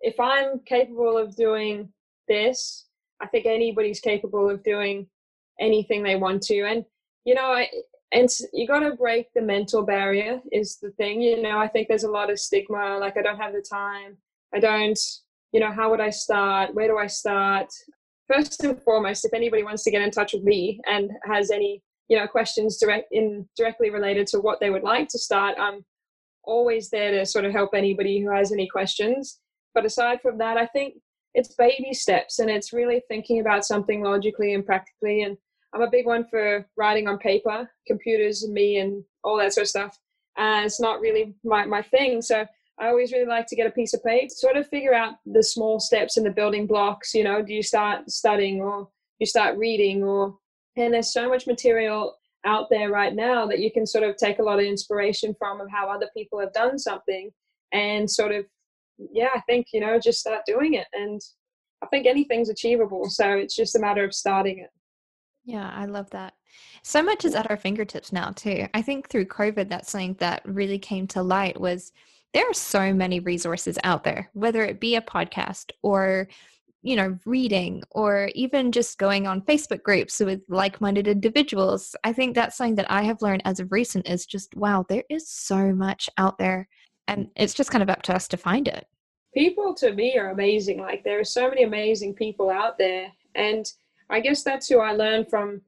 if 0.00 0.18
I'm 0.18 0.60
capable 0.60 1.16
of 1.16 1.36
doing 1.36 1.88
this, 2.28 2.86
I 3.20 3.26
think 3.26 3.46
anybody's 3.46 4.00
capable 4.00 4.50
of 4.50 4.62
doing 4.62 5.06
anything 5.60 6.02
they 6.02 6.16
want 6.16 6.42
to. 6.42 6.62
And, 6.62 6.84
you 7.24 7.34
know, 7.34 7.52
I, 7.52 7.68
and 8.12 8.28
you 8.52 8.66
got 8.66 8.80
to 8.80 8.94
break 8.94 9.32
the 9.34 9.42
mental 9.42 9.82
barrier 9.82 10.40
is 10.52 10.78
the 10.80 10.90
thing. 10.92 11.20
You 11.20 11.42
know, 11.42 11.58
I 11.58 11.68
think 11.68 11.88
there's 11.88 12.04
a 12.04 12.10
lot 12.10 12.30
of 12.30 12.38
stigma, 12.38 12.98
like 12.98 13.16
I 13.16 13.22
don't 13.22 13.38
have 13.40 13.52
the 13.52 13.62
time. 13.62 14.16
I 14.54 14.60
don't, 14.60 14.98
you 15.52 15.60
know, 15.60 15.72
how 15.72 15.90
would 15.90 16.00
I 16.00 16.10
start? 16.10 16.74
Where 16.74 16.88
do 16.88 16.98
I 16.98 17.06
start? 17.06 17.72
First 18.28 18.64
and 18.64 18.80
foremost, 18.82 19.24
if 19.24 19.34
anybody 19.34 19.62
wants 19.62 19.84
to 19.84 19.90
get 19.90 20.02
in 20.02 20.10
touch 20.10 20.32
with 20.32 20.44
me 20.44 20.80
and 20.86 21.10
has 21.24 21.50
any, 21.50 21.82
you 22.08 22.16
know, 22.16 22.26
questions 22.26 22.78
direct 22.78 23.08
in 23.12 23.48
directly 23.56 23.90
related 23.90 24.26
to 24.28 24.40
what 24.40 24.60
they 24.60 24.70
would 24.70 24.82
like 24.82 25.08
to 25.08 25.18
start, 25.18 25.56
I'm 25.58 25.84
always 26.46 26.90
there 26.90 27.10
to 27.12 27.26
sort 27.26 27.44
of 27.44 27.52
help 27.52 27.70
anybody 27.74 28.20
who 28.20 28.30
has 28.30 28.52
any 28.52 28.66
questions. 28.68 29.40
But 29.74 29.84
aside 29.84 30.20
from 30.22 30.38
that, 30.38 30.56
I 30.56 30.66
think 30.66 30.94
it's 31.34 31.54
baby 31.54 31.92
steps 31.92 32.38
and 32.38 32.48
it's 32.48 32.72
really 32.72 33.02
thinking 33.08 33.40
about 33.40 33.66
something 33.66 34.02
logically 34.02 34.54
and 34.54 34.64
practically. 34.64 35.22
And 35.22 35.36
i'm 35.74 35.82
a 35.82 35.90
big 35.90 36.06
one 36.06 36.26
for 36.30 36.66
writing 36.76 37.08
on 37.08 37.18
paper 37.18 37.68
computers 37.86 38.42
and 38.42 38.54
me 38.54 38.78
and 38.78 39.04
all 39.22 39.36
that 39.38 39.52
sort 39.52 39.64
of 39.64 39.68
stuff. 39.68 39.98
And 40.38 40.64
it's 40.64 40.80
not 40.80 41.00
really 41.00 41.34
my, 41.44 41.66
my 41.66 41.82
thing. 41.82 42.22
So 42.22 42.46
i 42.78 42.88
always 42.88 43.12
really 43.12 43.26
like 43.26 43.46
to 43.46 43.56
get 43.56 43.66
a 43.66 43.70
piece 43.70 43.94
of 43.94 44.04
paper 44.04 44.28
sort 44.28 44.56
of 44.56 44.68
figure 44.68 44.94
out 44.94 45.14
the 45.26 45.42
small 45.42 45.80
steps 45.80 46.16
and 46.16 46.26
the 46.26 46.30
building 46.30 46.66
blocks 46.66 47.14
you 47.14 47.24
know 47.24 47.42
do 47.42 47.54
you 47.54 47.62
start 47.62 48.10
studying 48.10 48.60
or 48.60 48.88
you 49.18 49.26
start 49.26 49.56
reading 49.56 50.04
or 50.04 50.36
and 50.76 50.92
there's 50.92 51.12
so 51.12 51.28
much 51.28 51.46
material 51.46 52.14
out 52.46 52.68
there 52.70 52.90
right 52.90 53.14
now 53.14 53.46
that 53.46 53.58
you 53.58 53.70
can 53.72 53.86
sort 53.86 54.04
of 54.04 54.16
take 54.16 54.38
a 54.38 54.42
lot 54.42 54.58
of 54.58 54.64
inspiration 54.64 55.34
from 55.38 55.60
of 55.60 55.68
how 55.70 55.88
other 55.88 56.08
people 56.16 56.40
have 56.40 56.52
done 56.52 56.78
something 56.78 57.30
and 57.72 58.10
sort 58.10 58.32
of 58.32 58.46
yeah, 59.12 59.28
I 59.34 59.40
think, 59.40 59.68
you 59.72 59.80
know, 59.80 59.98
just 59.98 60.20
start 60.20 60.42
doing 60.46 60.74
it. 60.74 60.86
And 60.92 61.20
I 61.82 61.86
think 61.86 62.06
anything's 62.06 62.48
achievable. 62.48 63.08
So 63.10 63.32
it's 63.32 63.54
just 63.54 63.76
a 63.76 63.80
matter 63.80 64.04
of 64.04 64.14
starting 64.14 64.58
it. 64.58 64.70
Yeah, 65.44 65.70
I 65.74 65.84
love 65.86 66.10
that. 66.10 66.34
So 66.82 67.02
much 67.02 67.24
is 67.24 67.34
at 67.34 67.50
our 67.50 67.56
fingertips 67.56 68.12
now, 68.12 68.30
too. 68.30 68.66
I 68.74 68.82
think 68.82 69.08
through 69.08 69.26
COVID, 69.26 69.68
that's 69.68 69.90
something 69.90 70.14
that 70.14 70.42
really 70.44 70.78
came 70.78 71.06
to 71.08 71.22
light 71.22 71.60
was 71.60 71.92
there 72.32 72.48
are 72.48 72.54
so 72.54 72.92
many 72.92 73.20
resources 73.20 73.78
out 73.84 74.02
there, 74.02 74.30
whether 74.32 74.64
it 74.64 74.80
be 74.80 74.96
a 74.96 75.00
podcast 75.00 75.70
or 75.82 76.28
you 76.86 76.94
know, 76.94 77.18
reading 77.26 77.82
or 77.90 78.30
even 78.36 78.70
just 78.70 78.96
going 78.96 79.26
on 79.26 79.40
Facebook 79.40 79.82
groups 79.82 80.20
with 80.20 80.40
like 80.48 80.80
minded 80.80 81.08
individuals. 81.08 81.96
I 82.04 82.12
think 82.12 82.36
that's 82.36 82.56
something 82.56 82.76
that 82.76 82.88
I 82.88 83.02
have 83.02 83.22
learned 83.22 83.42
as 83.44 83.58
of 83.58 83.72
recent 83.72 84.08
is 84.08 84.24
just, 84.24 84.54
wow, 84.54 84.86
there 84.88 85.02
is 85.10 85.28
so 85.28 85.74
much 85.74 86.08
out 86.16 86.38
there. 86.38 86.68
And 87.08 87.28
it's 87.34 87.54
just 87.54 87.72
kind 87.72 87.82
of 87.82 87.90
up 87.90 88.02
to 88.02 88.14
us 88.14 88.28
to 88.28 88.36
find 88.36 88.68
it. 88.68 88.86
People 89.34 89.74
to 89.74 89.94
me 89.94 90.16
are 90.16 90.30
amazing. 90.30 90.80
Like, 90.80 91.02
there 91.02 91.18
are 91.18 91.24
so 91.24 91.48
many 91.48 91.64
amazing 91.64 92.14
people 92.14 92.50
out 92.50 92.78
there. 92.78 93.08
And 93.34 93.66
I 94.08 94.20
guess 94.20 94.44
that's 94.44 94.68
who 94.68 94.78
I 94.78 94.92
learn 94.92 95.24
from 95.24 95.62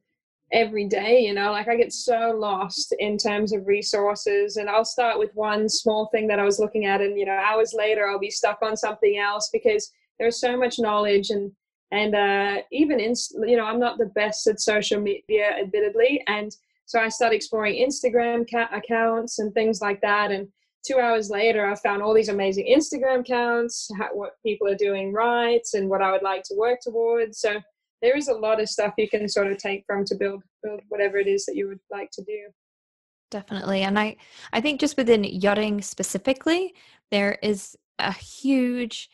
every 0.50 0.86
day 0.86 1.20
you 1.20 1.34
know 1.34 1.52
like 1.52 1.68
i 1.68 1.76
get 1.76 1.92
so 1.92 2.34
lost 2.34 2.94
in 3.00 3.18
terms 3.18 3.52
of 3.52 3.66
resources 3.66 4.56
and 4.56 4.66
i'll 4.70 4.82
start 4.82 5.18
with 5.18 5.30
one 5.34 5.68
small 5.68 6.06
thing 6.06 6.26
that 6.26 6.38
i 6.38 6.42
was 6.42 6.58
looking 6.58 6.86
at 6.86 7.02
and 7.02 7.18
you 7.18 7.26
know 7.26 7.32
hours 7.32 7.74
later 7.76 8.08
i'll 8.08 8.18
be 8.18 8.30
stuck 8.30 8.58
on 8.62 8.74
something 8.74 9.18
else 9.18 9.50
because 9.52 9.92
there's 10.18 10.40
so 10.40 10.56
much 10.56 10.78
knowledge 10.78 11.30
and 11.30 11.52
and 11.90 12.14
uh, 12.14 12.56
even 12.70 13.00
in 13.00 13.14
you 13.46 13.56
know 13.56 13.64
i'm 13.64 13.80
not 13.80 13.98
the 13.98 14.12
best 14.14 14.46
at 14.46 14.60
social 14.60 15.00
media 15.00 15.50
admittedly 15.60 16.22
and 16.26 16.54
so 16.86 17.00
i 17.00 17.08
started 17.08 17.36
exploring 17.36 17.74
instagram 17.74 18.48
ca- 18.50 18.68
accounts 18.72 19.38
and 19.38 19.52
things 19.54 19.80
like 19.80 20.00
that 20.00 20.30
and 20.30 20.48
two 20.86 20.98
hours 20.98 21.30
later 21.30 21.66
i 21.66 21.74
found 21.76 22.02
all 22.02 22.14
these 22.14 22.28
amazing 22.28 22.66
instagram 22.66 23.20
accounts 23.20 23.88
how, 23.98 24.08
what 24.12 24.32
people 24.44 24.68
are 24.68 24.76
doing 24.76 25.12
right 25.12 25.66
and 25.74 25.88
what 25.88 26.02
i 26.02 26.10
would 26.10 26.22
like 26.22 26.42
to 26.42 26.54
work 26.56 26.78
towards 26.82 27.40
so 27.40 27.60
there 28.00 28.16
is 28.16 28.28
a 28.28 28.34
lot 28.34 28.60
of 28.60 28.68
stuff 28.68 28.94
you 28.96 29.08
can 29.08 29.28
sort 29.28 29.50
of 29.50 29.58
take 29.58 29.84
from 29.86 30.04
to 30.04 30.14
build 30.14 30.42
build 30.62 30.80
whatever 30.88 31.18
it 31.18 31.26
is 31.26 31.44
that 31.46 31.56
you 31.56 31.66
would 31.68 31.80
like 31.90 32.10
to 32.12 32.22
do. 32.22 32.48
Definitely 33.30 33.82
and 33.82 33.98
i 33.98 34.16
i 34.52 34.60
think 34.60 34.80
just 34.80 34.96
within 34.96 35.24
yachting 35.24 35.82
specifically 35.82 36.74
there 37.10 37.38
is 37.42 37.76
a 37.98 38.12
huge 38.12 39.10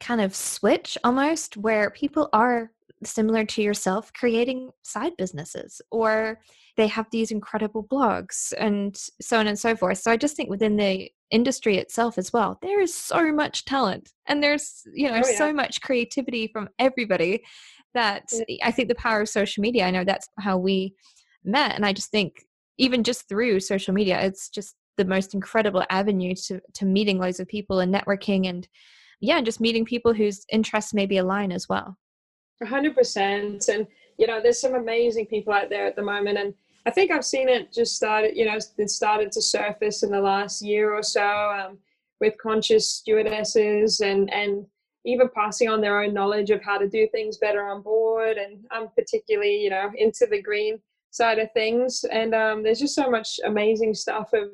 kind 0.00 0.20
of 0.20 0.34
switch 0.34 0.96
almost 1.04 1.56
where 1.56 1.90
people 1.90 2.28
are 2.32 2.70
similar 3.04 3.44
to 3.44 3.62
yourself 3.62 4.12
creating 4.12 4.70
side 4.82 5.12
businesses 5.16 5.80
or 5.90 6.40
they 6.76 6.86
have 6.86 7.06
these 7.10 7.30
incredible 7.30 7.84
blogs 7.84 8.52
and 8.58 8.96
so 9.20 9.38
on 9.38 9.46
and 9.46 9.58
so 9.58 9.76
forth 9.76 9.98
so 9.98 10.10
i 10.10 10.16
just 10.16 10.36
think 10.36 10.50
within 10.50 10.76
the 10.76 11.08
industry 11.30 11.76
itself 11.76 12.18
as 12.18 12.32
well 12.32 12.58
there 12.60 12.80
is 12.80 12.92
so 12.92 13.32
much 13.32 13.64
talent 13.64 14.12
and 14.26 14.42
there's 14.42 14.82
you 14.94 15.06
know 15.06 15.20
oh, 15.24 15.28
yeah. 15.28 15.38
so 15.38 15.52
much 15.52 15.80
creativity 15.80 16.48
from 16.48 16.68
everybody 16.78 17.42
that 17.94 18.30
I 18.62 18.70
think 18.70 18.88
the 18.88 18.94
power 18.94 19.22
of 19.22 19.28
social 19.28 19.60
media, 19.60 19.84
I 19.84 19.90
know 19.90 20.04
that's 20.04 20.28
how 20.38 20.58
we 20.58 20.94
met. 21.44 21.74
And 21.74 21.84
I 21.84 21.92
just 21.92 22.10
think 22.10 22.44
even 22.78 23.02
just 23.02 23.28
through 23.28 23.60
social 23.60 23.94
media, 23.94 24.20
it's 24.20 24.48
just 24.48 24.74
the 24.96 25.04
most 25.04 25.34
incredible 25.34 25.84
avenue 25.90 26.34
to, 26.46 26.60
to 26.74 26.84
meeting 26.84 27.18
loads 27.18 27.40
of 27.40 27.48
people 27.48 27.80
and 27.80 27.92
networking 27.92 28.48
and 28.48 28.68
yeah, 29.20 29.40
just 29.40 29.60
meeting 29.60 29.84
people 29.84 30.12
whose 30.12 30.44
interests 30.50 30.94
maybe 30.94 31.18
align 31.18 31.52
as 31.52 31.68
well. 31.68 31.96
100%. 32.62 33.68
And, 33.68 33.86
you 34.16 34.26
know, 34.26 34.40
there's 34.42 34.60
some 34.60 34.74
amazing 34.74 35.26
people 35.26 35.52
out 35.52 35.70
there 35.70 35.86
at 35.86 35.96
the 35.96 36.02
moment. 36.02 36.38
And 36.38 36.54
I 36.86 36.90
think 36.90 37.10
I've 37.10 37.24
seen 37.24 37.48
it 37.48 37.72
just 37.72 37.96
started, 37.96 38.36
you 38.36 38.46
know, 38.46 38.58
it 38.78 38.90
started 38.90 39.32
to 39.32 39.42
surface 39.42 40.02
in 40.02 40.10
the 40.10 40.20
last 40.20 40.62
year 40.62 40.92
or 40.92 41.02
so 41.02 41.22
um, 41.22 41.78
with 42.20 42.34
conscious 42.40 42.88
stewardesses 42.88 44.00
and, 44.00 44.32
and, 44.32 44.66
even 45.04 45.28
passing 45.34 45.68
on 45.68 45.80
their 45.80 46.02
own 46.02 46.12
knowledge 46.12 46.50
of 46.50 46.62
how 46.62 46.76
to 46.76 46.88
do 46.88 47.08
things 47.12 47.38
better 47.38 47.64
on 47.64 47.80
board. 47.80 48.36
And 48.36 48.66
I'm 48.70 48.88
particularly, 48.88 49.62
you 49.62 49.70
know, 49.70 49.90
into 49.96 50.26
the 50.26 50.42
green 50.42 50.80
side 51.10 51.38
of 51.38 51.50
things. 51.52 52.04
And 52.12 52.34
um, 52.34 52.62
there's 52.62 52.80
just 52.80 52.94
so 52.94 53.08
much 53.08 53.40
amazing 53.44 53.94
stuff 53.94 54.32
of 54.34 54.50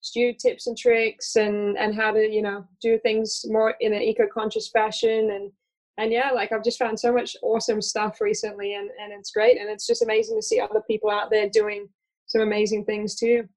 stew 0.00 0.32
tips 0.32 0.66
and 0.66 0.76
tricks 0.76 1.36
and 1.36 1.76
and 1.76 1.94
how 1.94 2.12
to 2.12 2.20
you 2.20 2.42
know 2.42 2.64
do 2.80 2.98
things 2.98 3.44
more 3.48 3.74
in 3.80 3.92
an 3.92 4.02
eco-conscious 4.02 4.68
fashion 4.68 5.30
and 5.32 5.50
and 5.98 6.12
yeah 6.12 6.30
like 6.30 6.52
i've 6.52 6.62
just 6.62 6.78
found 6.78 6.98
so 6.98 7.12
much 7.12 7.36
awesome 7.42 7.82
stuff 7.82 8.20
recently 8.20 8.74
and 8.74 8.90
and 9.02 9.12
it's 9.12 9.32
great 9.32 9.58
and 9.58 9.68
it's 9.68 9.86
just 9.86 10.02
amazing 10.02 10.36
to 10.36 10.42
see 10.42 10.60
other 10.60 10.82
people 10.88 11.10
out 11.10 11.30
there 11.30 11.48
doing 11.48 11.88
some 12.26 12.42
amazing 12.42 12.84
things 12.84 13.16
too 13.16 13.48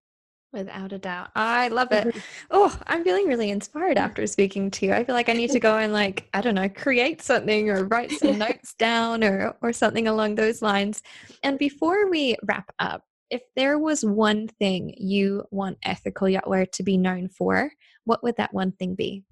Without 0.54 0.91
a 0.91 0.97
doubt. 0.97 1.30
I 1.34 1.69
love 1.69 1.93
it. 1.93 2.08
Mm-hmm. 2.08 2.19
Oh, 2.51 2.77
I'm 2.88 3.06
feeling 3.06 3.25
really 3.25 3.51
inspired 3.51 3.97
after 3.97 4.27
speaking 4.27 4.69
to 4.71 4.86
you. 4.86 4.91
I 4.91 5.06
feel 5.06 5.15
like 5.15 5.30
I 5.30 5.34
need 5.34 5.51
to 5.51 5.62
go 5.62 5.77
and 5.77 5.93
like, 5.93 6.27
I 6.34 6.41
don't 6.41 6.56
know, 6.56 6.67
create 6.67 7.21
something 7.21 7.69
or 7.69 7.86
write 7.86 8.12
some 8.12 8.38
notes 8.38 8.73
down 8.73 9.23
or 9.23 9.56
or 9.62 9.71
something 9.71 10.10
along 10.10 10.36
those 10.36 10.62
lines. 10.62 11.04
And 11.43 11.58
before 11.58 12.10
we 12.10 12.36
wrap 12.43 12.69
up, 12.80 13.06
if 13.32 13.41
there 13.56 13.80
was 13.80 14.04
one 14.04 14.48
thing 14.48 14.94
you 14.98 15.46
want 15.50 15.78
ethical 15.84 16.28
yachtwear 16.28 16.70
to 16.74 16.84
be 16.84 16.98
known 16.98 17.30
for, 17.30 17.72
what 18.04 18.22
would 18.24 18.36
that 18.38 18.54
one 18.54 18.74
thing 18.74 18.94
be? 18.94 19.24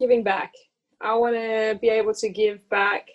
Giving 0.00 0.24
back. 0.24 0.52
I 1.00 1.14
want 1.14 1.36
to 1.36 1.78
be 1.80 1.90
able 1.90 2.14
to 2.14 2.28
give 2.30 2.66
back. 2.70 3.08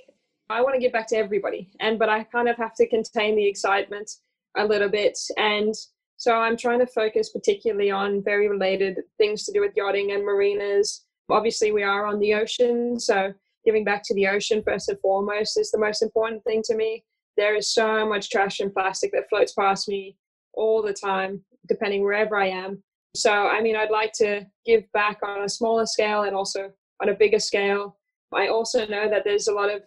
I 0.50 0.62
want 0.62 0.76
to 0.76 0.80
give 0.80 0.94
back 0.94 1.08
to 1.10 1.18
everybody. 1.18 1.72
And 1.80 1.98
but 2.00 2.10
I 2.10 2.24
kind 2.24 2.48
of 2.48 2.58
have 2.58 2.76
to 2.76 2.88
contain 2.88 3.36
the 3.36 3.48
excitement 3.48 4.10
a 4.56 4.66
little 4.66 4.90
bit 4.90 5.18
and 5.38 5.74
so 6.20 6.36
I'm 6.36 6.58
trying 6.58 6.80
to 6.80 6.86
focus 6.86 7.30
particularly 7.30 7.92
on 7.92 8.22
very 8.22 8.50
related 8.50 8.98
things 9.18 9.46
to 9.46 9.54
do 9.54 9.62
with 9.62 9.72
yachting 9.78 10.12
and 10.12 10.26
marinas. 10.26 11.06
Obviously, 11.30 11.72
we 11.72 11.82
are 11.82 12.06
on 12.06 12.20
the 12.20 12.34
ocean, 12.34 13.00
so 13.00 13.34
giving 13.64 13.86
back 13.86 14.04
to 14.04 14.14
the 14.16 14.28
ocean 14.28 14.62
first 14.62 14.90
and 14.90 15.00
foremost 15.00 15.58
is 15.58 15.72
the 15.72 15.80
most 15.80 16.02
important 16.02 16.44
thing 16.44 16.62
to 16.66 16.76
me. 16.76 17.06
There 17.40 17.56
is 17.56 17.74
so 17.74 18.06
much 18.06 18.30
trash 18.30 18.60
and 18.60 18.74
plastic 18.74 19.14
that 19.14 19.30
floats 19.30 19.54
past 19.54 19.88
me 19.88 20.18
all 20.56 20.82
the 20.82 20.92
time, 20.92 21.42
depending 21.70 22.04
wherever 22.04 22.36
I 22.36 22.48
am. 22.50 22.84
So, 23.16 23.32
I 23.32 23.62
mean, 23.62 23.78
I'd 23.78 23.92
like 23.92 24.12
to 24.16 24.46
give 24.66 24.84
back 24.92 25.20
on 25.24 25.44
a 25.44 25.50
smaller 25.50 25.86
scale 25.86 26.24
and 26.24 26.36
also 26.36 26.70
on 27.02 27.08
a 27.08 27.14
bigger 27.14 27.40
scale. 27.40 27.98
I 28.34 28.50
also 28.50 28.86
know 28.88 29.10
that 29.10 29.24
there's 29.24 29.48
a 29.48 29.54
lot 29.54 29.74
of 29.74 29.84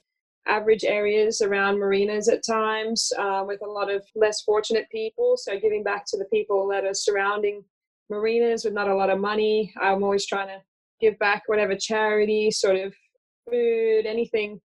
average 0.47 0.83
areas 0.83 1.43
around 1.43 1.79
marinas 1.79 2.31
at 2.31 2.43
times 2.43 3.13
uh, 3.19 3.45
with 3.47 3.61
a 3.63 3.71
lot 3.71 3.93
of 3.93 4.03
less 4.15 4.41
fortunate 4.41 4.87
people. 4.91 5.37
So 5.37 5.61
giving 5.61 5.85
back 5.85 6.07
to 6.07 6.17
the 6.17 6.25
people 6.33 6.67
that 6.69 6.87
are 6.87 6.95
surrounding 6.95 7.63
marinas 8.09 8.65
with 8.65 8.73
not 8.73 8.89
a 8.89 8.97
lot 8.97 9.11
of 9.11 9.21
money. 9.21 9.75
I'm 9.79 10.03
always 10.03 10.25
trying 10.25 10.49
to 10.49 10.63
give 11.03 11.19
back 11.19 11.43
whatever 11.49 11.77
charity, 11.77 12.51
sort 12.51 12.77
of 12.77 12.95
food, 13.47 14.07
anything, 14.07 14.59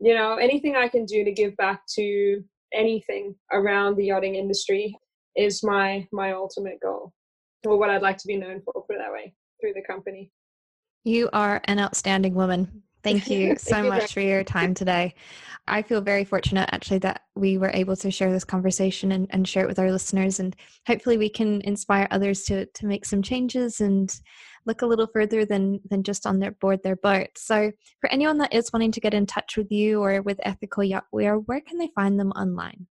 you 0.00 0.14
know, 0.14 0.36
anything 0.36 0.76
I 0.76 0.88
can 0.88 1.04
do 1.04 1.24
to 1.24 1.32
give 1.32 1.56
back 1.56 1.82
to 1.94 2.42
anything 2.72 3.34
around 3.52 3.96
the 3.96 4.06
yachting 4.06 4.36
industry 4.36 4.96
is 5.36 5.62
my 5.62 6.06
my 6.12 6.32
ultimate 6.32 6.80
goal 6.82 7.12
or 7.66 7.78
what 7.78 7.90
I'd 7.90 8.02
like 8.02 8.16
to 8.18 8.26
be 8.26 8.36
known 8.36 8.62
for, 8.62 8.72
put 8.72 8.96
it 8.96 8.98
that 8.98 9.12
way, 9.12 9.34
through 9.60 9.74
the 9.74 9.82
company. 9.82 10.30
You 11.04 11.28
are 11.32 11.60
an 11.64 11.78
outstanding 11.78 12.34
woman. 12.34 12.82
Thank 13.02 13.28
you 13.28 13.56
so 13.58 13.70
Thank 13.70 13.88
much 13.88 14.02
you 14.02 14.08
for 14.08 14.20
your 14.20 14.44
time 14.44 14.74
today. 14.74 15.14
I 15.66 15.82
feel 15.82 16.00
very 16.00 16.24
fortunate 16.24 16.68
actually 16.72 16.98
that 16.98 17.22
we 17.36 17.58
were 17.58 17.70
able 17.72 17.96
to 17.96 18.10
share 18.10 18.32
this 18.32 18.44
conversation 18.44 19.12
and, 19.12 19.26
and 19.30 19.46
share 19.46 19.64
it 19.64 19.68
with 19.68 19.78
our 19.78 19.92
listeners 19.92 20.40
and 20.40 20.56
hopefully 20.86 21.16
we 21.16 21.28
can 21.28 21.60
inspire 21.62 22.08
others 22.10 22.44
to 22.44 22.66
to 22.66 22.86
make 22.86 23.04
some 23.04 23.22
changes 23.22 23.80
and 23.80 24.20
look 24.70 24.82
a 24.82 24.86
little 24.86 25.08
further 25.08 25.44
than 25.44 25.80
than 25.90 26.04
just 26.04 26.26
on 26.26 26.38
their 26.38 26.52
board 26.52 26.80
their 26.84 26.96
boat. 26.96 27.30
So 27.36 27.72
for 28.00 28.10
anyone 28.10 28.38
that 28.38 28.54
is 28.54 28.72
wanting 28.72 28.92
to 28.92 29.00
get 29.00 29.14
in 29.14 29.26
touch 29.26 29.56
with 29.56 29.72
you 29.72 30.00
or 30.00 30.22
with 30.22 30.38
Ethical 30.44 30.84
Yacht 30.84 31.06
Wear, 31.10 31.34
where 31.34 31.60
can 31.60 31.78
they 31.78 31.90
find 31.94 32.18
them 32.18 32.30
online? 32.32 32.86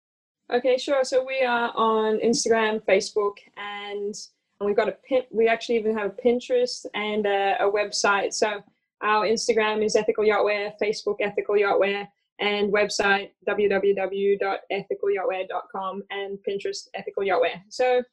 Okay, 0.54 0.78
sure. 0.78 1.04
So 1.04 1.26
we 1.26 1.42
are 1.42 1.74
on 1.76 2.20
Instagram, 2.20 2.82
Facebook, 2.86 3.34
and 3.58 4.16
we've 4.62 4.76
got 4.76 4.88
a 4.88 4.96
pin. 5.08 5.24
We 5.32 5.50
actually 5.50 5.78
even 5.78 5.98
have 5.98 6.12
a 6.12 6.28
Pinterest 6.28 6.86
and 6.94 7.26
a, 7.26 7.58
a 7.60 7.70
website. 7.70 8.34
So 8.34 8.64
our 9.02 9.26
Instagram 9.26 9.84
is 9.84 9.98
Ethical 9.98 10.24
Yachtwear, 10.24 10.74
Facebook 10.82 11.18
Ethical 11.20 11.56
Yachtwear, 11.56 12.08
and 12.40 12.72
website 12.72 13.32
www.ethicalyachtwear.com 13.48 16.04
and 16.12 16.38
Pinterest 16.48 16.88
Ethical 16.94 17.24
Yachtwear. 17.24 17.64
So 17.70 18.04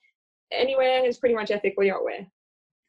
anywhere 0.51 1.05
is 1.05 1.19
pretty 1.19 1.35
much 1.35 1.51
Ethical 1.51 1.85
Yachtwear. 1.85 2.27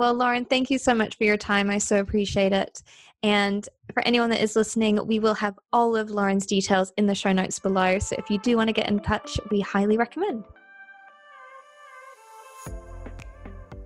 Well, 0.04 0.16
Lauren, 0.16 0.44
thank 0.44 0.70
you 0.70 0.78
so 0.78 0.94
much 0.94 1.16
for 1.16 1.24
your 1.24 1.38
time. 1.38 1.70
I 1.70 1.78
so 1.78 2.02
appreciate 2.02 2.52
it. 2.52 2.84
And 3.24 3.66
for 3.94 4.06
anyone 4.06 4.30
that 4.32 4.44
is 4.44 4.54
listening, 4.54 5.00
we 5.08 5.18
will 5.18 5.34
have 5.34 5.58
all 5.72 5.96
of 5.96 6.10
Lauren's 6.10 6.46
details 6.46 6.92
in 6.98 7.06
the 7.06 7.16
show 7.16 7.32
notes 7.32 7.58
below. 7.58 8.00
So 8.00 8.18
if 8.20 8.30
you 8.30 8.38
do 8.39 8.58
want 8.58 8.68
to 8.68 8.74
get 8.74 8.89
in 8.89 9.00
touch, 9.00 9.39
we 9.50 9.62
highly 9.62 9.96
recommend. 9.96 10.44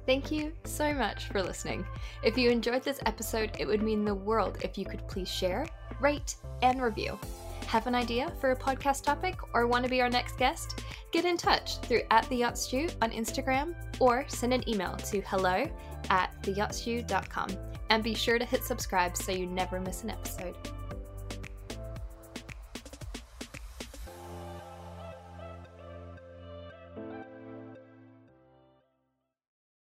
Thank 0.08 0.32
you 0.32 0.54
so 0.64 0.92
much 0.92 1.28
for 1.28 1.44
listening. 1.44 1.86
If 2.24 2.36
you 2.36 2.50
enjoyed 2.50 2.82
this 2.82 3.00
episode, 3.06 3.52
it 3.60 3.68
would 3.68 3.84
mean 3.84 4.04
the 4.04 4.16
world 4.16 4.58
if 4.64 4.76
you 4.76 4.86
could 4.86 5.08
please 5.08 5.30
share, 5.30 5.68
rate, 6.00 6.38
and 6.64 6.82
review. 6.82 7.20
Have 7.68 7.86
an 7.86 7.94
idea 7.94 8.34
for 8.42 8.54
a 8.54 8.56
podcast 8.56 9.04
topic 9.04 9.36
or 9.54 9.68
want 9.68 9.84
to 9.84 9.90
be 9.90 10.02
our 10.02 10.10
next 10.10 10.38
guest? 10.38 10.82
Get 11.12 11.26
in 11.26 11.38
touch 11.38 11.78
through 11.82 12.02
at 12.10 12.28
the 12.30 12.38
Yacht 12.38 12.58
Stew 12.58 12.90
on 13.04 13.12
Instagram 13.12 13.76
or 14.00 14.26
send 14.30 14.54
an 14.54 14.68
email 14.68 14.96
to 14.96 15.22
hello 15.28 15.70
at 16.10 16.32
theyachtstew.com. 16.44 17.50
And 17.90 18.04
be 18.04 18.14
sure 18.14 18.38
to 18.38 18.46
hit 18.46 18.64
subscribe 18.64 19.16
so 19.16 19.32
you 19.32 19.46
never 19.46 19.80
miss 19.80 20.04
an 20.04 20.10
episode. 20.10 20.56